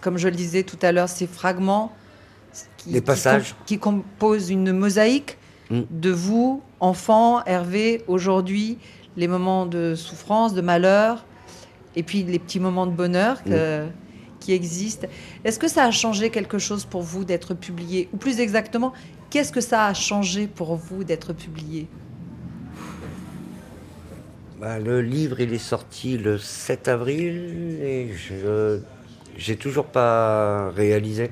comme 0.00 0.18
je 0.18 0.28
le 0.28 0.34
disais 0.36 0.62
tout 0.62 0.78
à 0.82 0.92
l'heure, 0.92 1.08
ces 1.08 1.26
fragments 1.26 1.92
qui, 2.76 2.90
Les 2.90 3.00
passages. 3.00 3.54
qui 3.66 3.78
composent 3.78 4.50
une 4.50 4.72
mosaïque 4.72 5.36
Mm. 5.70 5.82
de 5.90 6.10
vous, 6.10 6.62
enfant, 6.80 7.44
Hervé, 7.44 8.02
aujourd'hui, 8.08 8.78
les 9.16 9.28
moments 9.28 9.66
de 9.66 9.94
souffrance, 9.94 10.52
de 10.52 10.60
malheur, 10.60 11.24
et 11.94 12.02
puis 12.02 12.24
les 12.24 12.38
petits 12.40 12.58
moments 12.60 12.86
de 12.86 12.92
bonheur 12.92 13.42
que- 13.44 13.86
qui 14.40 14.52
existent. 14.52 15.06
Est-ce 15.44 15.58
que 15.60 15.68
ça 15.68 15.84
a 15.84 15.90
changé 15.92 16.30
quelque 16.30 16.58
chose 16.58 16.84
pour 16.84 17.02
vous 17.02 17.24
d'être 17.24 17.54
publié? 17.54 18.08
Ou 18.12 18.16
plus 18.16 18.40
exactement, 18.40 18.92
qu'est-ce 19.30 19.52
que 19.52 19.60
ça 19.60 19.86
a 19.86 19.94
changé 19.94 20.48
pour 20.48 20.74
vous 20.76 21.04
d'être 21.04 21.32
publié? 21.34 21.86
Bah, 24.60 24.78
le 24.78 25.00
livre, 25.00 25.40
il 25.40 25.52
est 25.54 25.58
sorti 25.58 26.18
le 26.18 26.36
7 26.38 26.88
avril 26.88 27.78
et 27.82 28.12
je 28.12 28.80
j'ai 29.36 29.56
toujours 29.56 29.86
pas 29.86 30.70
réalisé 30.70 31.30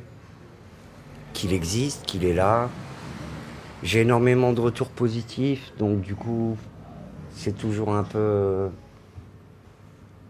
qu'il 1.33 1.53
existe, 1.53 2.05
qu'il 2.07 2.25
est 2.25 2.35
là. 2.35 2.69
J'ai 3.83 4.01
énormément 4.01 4.53
de 4.53 4.61
retours 4.61 4.89
positifs, 4.89 5.73
donc 5.79 6.01
du 6.01 6.15
coup, 6.15 6.57
c'est 7.33 7.57
toujours 7.57 7.95
un 7.95 8.03
peu 8.03 8.19
euh, 8.19 8.69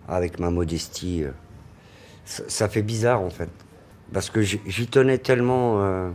avec 0.06 0.38
ma 0.38 0.50
modestie. 0.50 1.24
euh, 1.24 1.30
ça, 2.24 2.68
fait 2.68 2.82
bizarre 2.82 3.22
en 3.22 3.30
fait, 3.30 3.48
parce 4.12 4.28
que 4.28 4.42
j'y 4.42 4.60
j'y 4.66 4.86
tenais 4.86 5.18
tellement. 5.18 5.82
euh, 5.82 6.10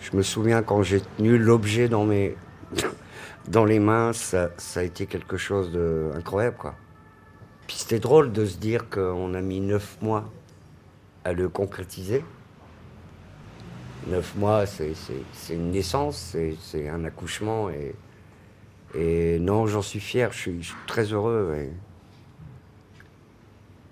je 0.00 0.16
me 0.16 0.22
souviens 0.22 0.62
quand 0.62 0.82
j'ai 0.82 1.00
tenu 1.00 1.38
l'objet 1.38 1.88
dans 1.88 2.04
mes 2.04 2.36
dans 3.48 3.64
les 3.64 3.80
mains, 3.80 4.12
ça, 4.12 4.50
ça 4.56 4.80
a 4.80 4.82
été 4.84 5.06
quelque 5.06 5.36
chose 5.36 5.72
d'incroyable, 5.72 6.56
quoi. 6.56 6.74
Puis 7.66 7.76
c'était 7.78 7.98
drôle 7.98 8.32
de 8.32 8.44
se 8.44 8.56
dire 8.56 8.90
qu'on 8.90 9.34
a 9.34 9.40
mis 9.40 9.60
neuf 9.60 9.96
mois 10.02 10.30
à 11.24 11.32
le 11.32 11.48
concrétiser. 11.48 12.24
Neuf 14.06 14.34
mois, 14.36 14.66
c'est 14.66 14.92
une 15.50 15.70
naissance, 15.70 16.36
c'est 16.60 16.88
un 16.88 17.04
accouchement. 17.04 17.70
Et, 18.94 19.38
non, 19.38 19.66
j'en 19.66 19.80
suis 19.82 20.00
fier, 20.00 20.30
je 20.32 20.38
suis, 20.38 20.74
très 20.86 21.04
heureux. 21.04 21.56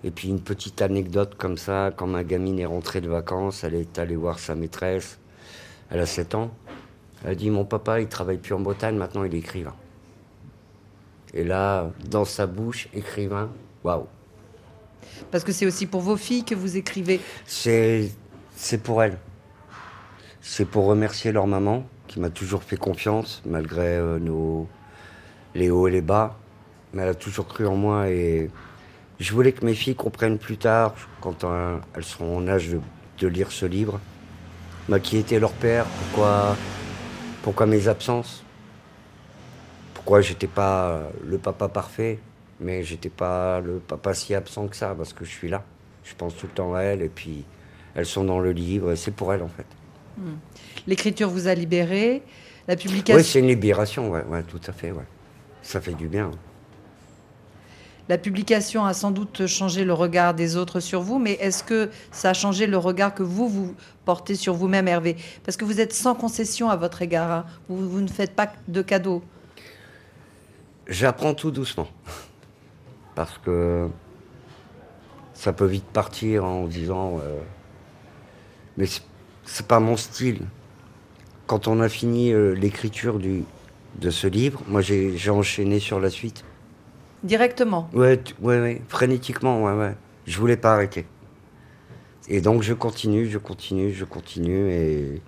et 0.03 0.11
puis 0.11 0.27
une 0.29 0.41
petite 0.41 0.81
anecdote 0.81 1.35
comme 1.35 1.57
ça, 1.57 1.91
quand 1.95 2.07
ma 2.07 2.23
gamine 2.23 2.59
est 2.59 2.65
rentrée 2.65 3.01
de 3.01 3.09
vacances, 3.09 3.63
elle 3.63 3.75
est 3.75 3.97
allée 3.97 4.15
voir 4.15 4.37
sa 4.37 4.53
maîtresse, 4.53 5.17
elle 5.89 5.99
a 5.99 6.05
7 6.05 6.35
ans, 6.35 6.51
elle 7.23 7.31
a 7.31 7.35
dit 7.35 7.49
mon 7.49 7.65
papa 7.65 8.01
il 8.01 8.07
travaille 8.07 8.37
plus 8.37 8.53
en 8.53 8.59
Bretagne, 8.59 8.97
maintenant 8.97 9.23
il 9.23 9.33
est 9.33 9.39
écrivain. 9.39 9.73
Et 11.33 11.43
là, 11.43 11.91
dans 12.09 12.25
sa 12.25 12.45
bouche, 12.45 12.87
écrivain, 12.93 13.49
waouh. 13.83 14.07
Parce 15.31 15.43
que 15.43 15.51
c'est 15.51 15.65
aussi 15.65 15.85
pour 15.85 16.01
vos 16.01 16.17
filles 16.17 16.43
que 16.43 16.55
vous 16.55 16.77
écrivez. 16.77 17.19
C'est, 17.45 18.11
c'est 18.55 18.77
pour 18.77 19.01
elles. 19.03 19.17
C'est 20.41 20.65
pour 20.65 20.85
remercier 20.85 21.31
leur 21.31 21.47
maman, 21.47 21.85
qui 22.07 22.19
m'a 22.19 22.29
toujours 22.29 22.63
fait 22.63 22.77
confiance, 22.77 23.41
malgré 23.45 23.95
euh, 23.95 24.19
nos, 24.19 24.67
les 25.55 25.69
hauts 25.69 25.87
et 25.87 25.91
les 25.91 26.01
bas. 26.01 26.37
Mais 26.93 27.01
elle 27.01 27.09
a 27.09 27.15
toujours 27.15 27.47
cru 27.47 27.65
en 27.65 27.75
moi 27.75 28.09
et 28.09 28.51
je 29.19 29.33
voulais 29.33 29.53
que 29.53 29.65
mes 29.65 29.73
filles 29.73 29.95
comprennent 29.95 30.37
plus 30.37 30.57
tard, 30.57 30.93
quand 31.21 31.43
euh, 31.43 31.77
elles 31.95 32.03
seront 32.03 32.37
en 32.37 32.47
âge 32.47 32.69
de, 32.69 32.79
de 33.19 33.27
lire 33.27 33.51
ce 33.51 33.65
livre, 33.65 33.99
bah, 34.89 34.99
qui 34.99 35.17
était 35.17 35.39
leur 35.39 35.53
père, 35.53 35.85
pourquoi, 35.85 36.57
pourquoi 37.41 37.65
mes 37.65 37.87
absences, 37.87 38.43
pourquoi 40.03 40.19
j'étais 40.19 40.47
pas 40.47 41.03
le 41.25 41.37
papa 41.37 41.69
parfait, 41.69 42.19
mais 42.59 42.83
j'étais 42.83 43.09
pas 43.09 43.61
le 43.61 43.79
papa 43.79 44.13
si 44.13 44.35
absent 44.35 44.67
que 44.67 44.75
ça, 44.75 44.93
parce 44.97 45.13
que 45.13 45.23
je 45.23 45.31
suis 45.31 45.47
là. 45.47 45.63
Je 46.03 46.13
pense 46.13 46.35
tout 46.35 46.45
le 46.47 46.51
temps 46.51 46.75
à 46.75 46.81
elles, 46.81 47.01
et 47.01 47.07
puis 47.07 47.45
elles 47.95 48.05
sont 48.05 48.25
dans 48.25 48.39
le 48.39 48.51
livre, 48.51 48.91
et 48.91 48.95
c'est 48.97 49.11
pour 49.11 49.33
elles 49.33 49.41
en 49.41 49.47
fait. 49.47 49.65
L'écriture 50.87 51.29
vous 51.29 51.47
a 51.47 51.53
libéré. 51.55 52.21
La 52.67 52.75
publication. 52.75 53.15
Oui, 53.15 53.23
c'est 53.23 53.39
une 53.39 53.47
libération, 53.47 54.09
ouais, 54.11 54.23
ouais, 54.25 54.43
tout 54.43 54.59
à 54.67 54.73
fait, 54.73 54.91
ouais. 54.91 55.05
Ça 55.61 55.79
fait 55.79 55.93
du 55.93 56.07
bien. 56.07 56.31
La 58.09 58.17
publication 58.17 58.85
a 58.85 58.93
sans 58.93 59.11
doute 59.11 59.47
changé 59.47 59.85
le 59.85 59.93
regard 59.93 60.33
des 60.33 60.57
autres 60.57 60.81
sur 60.81 61.01
vous, 61.01 61.19
mais 61.19 61.33
est-ce 61.33 61.63
que 61.63 61.89
ça 62.11 62.31
a 62.31 62.33
changé 62.33 62.67
le 62.67 62.77
regard 62.77 63.13
que 63.15 63.23
vous, 63.23 63.47
vous 63.47 63.75
portez 64.03 64.35
sur 64.35 64.53
vous-même, 64.53 64.89
Hervé? 64.89 65.15
Parce 65.45 65.55
que 65.55 65.63
vous 65.63 65.79
êtes 65.79 65.93
sans 65.93 66.13
concession 66.13 66.69
à 66.69 66.75
votre 66.75 67.01
égard. 67.01 67.31
hein. 67.31 67.45
Vous, 67.69 67.89
vous 67.89 68.01
ne 68.01 68.09
faites 68.09 68.35
pas 68.35 68.51
de 68.67 68.81
cadeaux. 68.81 69.23
J'apprends 70.87 71.33
tout 71.33 71.51
doucement. 71.51 71.87
Parce 73.15 73.37
que 73.37 73.87
ça 75.33 75.53
peut 75.53 75.65
vite 75.65 75.85
partir 75.85 76.45
en 76.45 76.65
disant. 76.65 77.19
euh, 77.23 77.39
mais 78.77 78.85
c'est- 78.85 79.03
pas 79.67 79.79
mon 79.79 79.97
style. 79.97 80.39
Quand 81.47 81.67
on 81.67 81.79
a 81.81 81.89
fini 81.89 82.31
euh, 82.31 82.53
l'écriture 82.53 83.19
du- 83.19 83.43
de 83.99 84.09
ce 84.09 84.25
livre, 84.27 84.61
moi 84.67 84.81
j'ai 84.81 85.29
enchaîné 85.29 85.79
sur 85.79 85.99
la 85.99 86.09
suite. 86.09 86.43
Directement? 87.23 87.89
Ouais, 87.93 88.19
ouais, 88.41 88.59
ouais, 88.59 88.81
frénétiquement, 88.87 89.63
ouais, 89.63 89.73
ouais. 89.73 89.95
Je 90.25 90.39
voulais 90.39 90.57
pas 90.57 90.73
arrêter. 90.73 91.05
Et 92.29 92.41
donc 92.41 92.63
je 92.63 92.73
continue, 92.73 93.27
je 93.29 93.37
continue, 93.37 93.91
je 93.93 94.05
continue. 94.05 94.71
Et, 94.71 95.21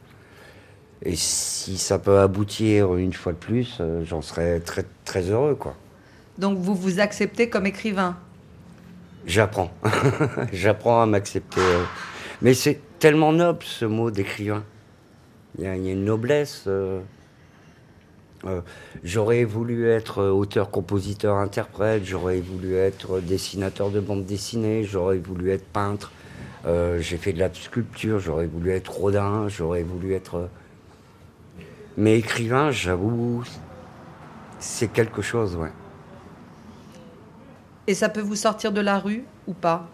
et 1.06 1.16
si 1.16 1.78
ça 1.78 2.00
peut 2.00 2.20
aboutir 2.20 2.96
une 2.96 3.14
fois 3.14 3.34
de 3.34 3.38
plus, 3.38 3.78
euh, 3.80 4.04
j'en 4.06 4.22
serais 4.22 4.60
très, 4.62 4.86
très 5.06 5.22
heureux, 5.30 5.56
quoi. 5.56 5.76
Donc 6.38 6.58
vous 6.60 6.76
vous 6.76 7.00
acceptez 7.00 7.50
comme 7.50 7.66
écrivain? 7.66 8.18
J'apprends. 9.26 9.72
J'apprends 10.54 11.02
à 11.02 11.06
m'accepter. 11.06 11.62
euh. 11.62 11.86
Mais 12.42 12.54
c'est 12.54 12.80
tellement 13.00 13.34
noble 13.34 13.64
ce 13.64 13.86
mot 13.86 14.12
d'écrivain. 14.12 14.64
Il 15.58 15.64
y, 15.64 15.68
a 15.68 15.76
il 15.78 15.86
y 15.86 15.90
a 15.90 15.94
une 15.94 16.06
noblesse. 16.06 16.66
euh. 16.68 17.02
Euh, 18.46 18.62
j'aurais 19.04 19.44
voulu 19.44 19.90
être 19.90 20.24
auteur, 20.24 20.70
compositeur, 20.70 21.38
interprète. 21.38 22.06
J'aurais 22.06 22.40
voulu 22.42 22.76
être 22.76 23.20
dessinateur 23.20 23.90
de 23.90 24.00
bande 24.00 24.26
dessinée. 24.26 24.84
J'aurais 24.84 25.18
voulu 25.18 25.52
être 25.52 25.66
peintre. 25.66 26.12
Euh, 26.66 27.00
J'ai 27.00 27.18
fait 27.18 27.34
de 27.34 27.40
la 27.40 27.52
sculpture. 27.54 28.20
J'aurais 28.20 28.48
voulu 28.48 28.72
être 28.72 28.92
rodin. 28.94 29.48
J'aurais 29.50 29.84
voulu 29.84 30.14
être. 30.14 30.50
Mais 31.98 32.20
écrivain, 32.20 32.72
j'avoue, 32.72 33.44
c'est 34.60 34.90
quelque 34.90 35.22
chose, 35.22 35.56
ouais. 35.56 35.72
Et 37.88 37.94
ça 37.94 38.10
peut 38.10 38.22
vous 38.22 38.36
sortir 38.36 38.72
de 38.72 38.82
la 38.82 39.00
rue 39.00 39.24
ou 39.48 39.54
pas? 39.54 39.88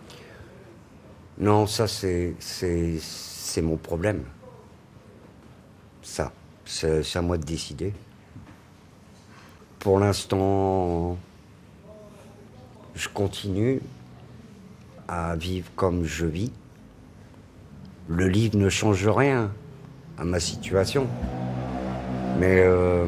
Non, 1.38 1.68
ça, 1.68 1.88
c'est, 1.88 2.36
c'est, 2.40 3.62
mon 3.62 3.78
problème. 3.78 4.24
Ça, 6.02 6.32
c'est 6.66 7.16
à 7.16 7.22
moi 7.22 7.38
de 7.38 7.44
décider. 7.44 7.94
Pour 9.80 10.00
l'instant, 10.00 11.18
je 12.96 13.10
continue 13.10 13.82
à 15.08 15.36
vivre 15.36 15.70
comme 15.76 16.06
je 16.06 16.26
vis. 16.26 16.52
Le 18.08 18.28
livre 18.28 18.58
ne 18.58 18.70
change 18.70 19.08
rien 19.08 19.52
à 20.18 20.24
ma 20.24 20.40
situation. 20.40 21.08
Mais 22.42 22.64
euh, 22.66 23.06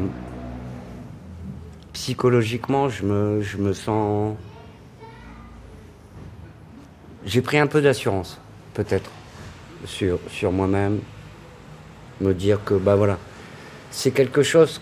psychologiquement, 1.92 2.88
je 2.88 3.04
me, 3.04 3.42
je 3.42 3.58
me 3.58 3.74
sens 3.74 4.36
j'ai 7.26 7.42
pris 7.42 7.58
un 7.58 7.66
peu 7.66 7.82
d'assurance, 7.82 8.40
peut-être, 8.76 9.10
sur, 9.86 10.20
sur 10.30 10.52
moi-même. 10.52 11.00
Me 12.22 12.36
dire 12.36 12.64
que, 12.64 12.76
bah 12.76 12.96
voilà, 12.96 13.18
c'est 13.90 14.12
quelque 14.12 14.44
chose 14.44 14.80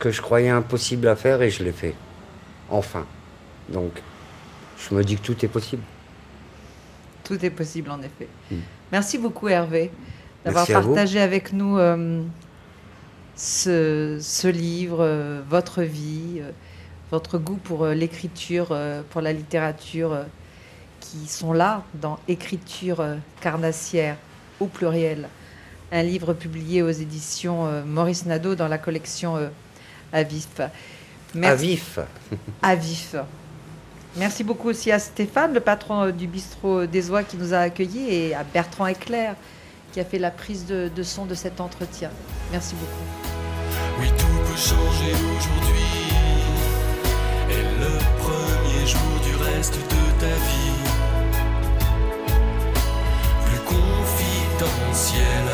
que 0.00 0.10
je 0.10 0.20
croyais 0.20 0.48
impossible 0.48 1.06
à 1.06 1.14
faire 1.14 1.40
et 1.40 1.50
je 1.50 1.62
l'ai 1.62 1.70
fait. 1.70 1.94
Enfin. 2.70 3.06
Donc, 3.68 3.92
je 4.76 4.92
me 4.92 5.04
dis 5.04 5.14
que 5.14 5.22
tout 5.22 5.44
est 5.44 5.48
possible. 5.48 5.84
Tout 7.22 7.44
est 7.44 7.50
possible 7.50 7.92
en 7.92 8.00
effet. 8.00 8.26
Mm. 8.50 8.56
Merci 8.90 9.18
beaucoup 9.18 9.46
Hervé 9.46 9.92
d'avoir 10.44 10.66
partagé 10.66 11.20
avec 11.20 11.52
nous 11.52 11.78
euh, 11.78 12.24
ce, 13.36 14.18
ce 14.20 14.48
livre, 14.48 14.98
euh, 15.00 15.42
votre 15.48 15.82
vie, 15.82 16.38
euh, 16.40 16.50
votre 17.10 17.38
goût 17.38 17.56
pour 17.62 17.84
euh, 17.84 17.94
l'écriture, 17.94 18.76
pour 19.10 19.20
la 19.20 19.32
littérature, 19.32 20.24
qui 21.00 21.26
sont 21.26 21.52
là 21.52 21.82
dans 21.94 22.18
Écriture 22.28 23.04
carnassière 23.40 24.16
au 24.60 24.66
pluriel. 24.66 25.28
Un 25.92 26.02
livre 26.02 26.32
publié 26.32 26.82
aux 26.82 26.90
éditions 26.90 27.84
Maurice 27.86 28.24
Nadeau 28.26 28.54
dans 28.54 28.68
la 28.68 28.78
collection 28.78 29.36
euh, 29.36 29.48
À 30.12 30.22
vif. 31.54 31.98
À 32.62 32.74
Merci. 34.16 34.44
beaucoup 34.44 34.68
aussi 34.68 34.92
à 34.92 34.98
Stéphane, 34.98 35.52
le 35.52 35.60
patron 35.60 36.10
du 36.10 36.26
bistrot 36.26 36.86
des 36.86 37.10
Oies 37.10 37.24
qui 37.24 37.36
nous 37.36 37.52
a 37.52 37.58
accueillis, 37.58 38.08
et 38.14 38.34
à 38.34 38.44
Bertrand 38.44 38.88
Eclair 38.88 39.34
qui 39.94 40.00
a 40.00 40.04
fait 40.04 40.18
la 40.18 40.32
prise 40.32 40.66
de, 40.66 40.90
de 40.92 41.02
son 41.04 41.24
de 41.24 41.36
cet 41.36 41.60
entretien. 41.60 42.10
Merci 42.50 42.74
beaucoup. 42.74 43.06
Oui, 44.00 44.08
tout 44.18 44.26
peut 44.26 44.56
changer 44.56 45.12
aujourd'hui. 45.12 45.86
Et 47.48 47.62
le 47.78 47.92
premier 48.18 48.86
jour 48.88 49.20
du 49.22 49.36
reste 49.36 49.76
de 49.76 50.04
ta 50.18 50.34
vie, 50.50 50.82
plus 53.46 53.60
confidentiel. 53.60 55.44